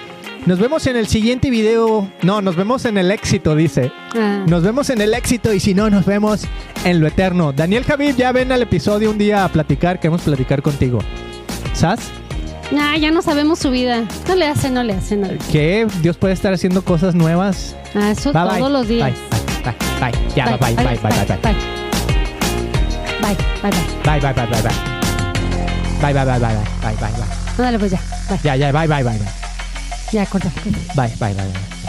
[0.47, 2.11] Nos vemos en el siguiente video.
[2.22, 3.93] No, nos vemos en el éxito, dice.
[4.14, 4.45] Ah.
[4.47, 6.43] Nos vemos en el éxito y si no, nos vemos
[6.84, 7.53] en lo eterno.
[7.53, 10.01] Daniel Javid, ya ven al episodio un día a platicar.
[10.01, 10.99] Queremos platicar contigo.
[11.74, 12.01] ¿Sabes?
[12.72, 14.05] Nah, ya no sabemos su vida.
[14.28, 15.20] No le hace, no le hace.
[15.53, 17.76] Que Dios puede estar haciendo cosas nuevas.
[17.95, 18.70] Ah, eso Bye, todos bye.
[18.70, 19.12] los días.
[19.62, 20.34] Bye, bye, bye, bye.
[20.34, 21.36] Ya, bye, bye, bye, bye, bye, bye.
[23.20, 23.70] Bye, bye, bye.
[24.05, 24.72] Bye, bye, bye, bye, bye.
[26.01, 27.26] Bye, bye, bye, bye, bye, bye, bye, bye.
[27.59, 28.01] Ándale, pues ya.
[28.28, 28.38] Bye.
[28.43, 29.39] Ya, ya, bye, bye, bye, bye.
[30.13, 30.51] Ya, corta.
[30.97, 31.47] bye, bye, bye.
[31.47, 31.80] bye.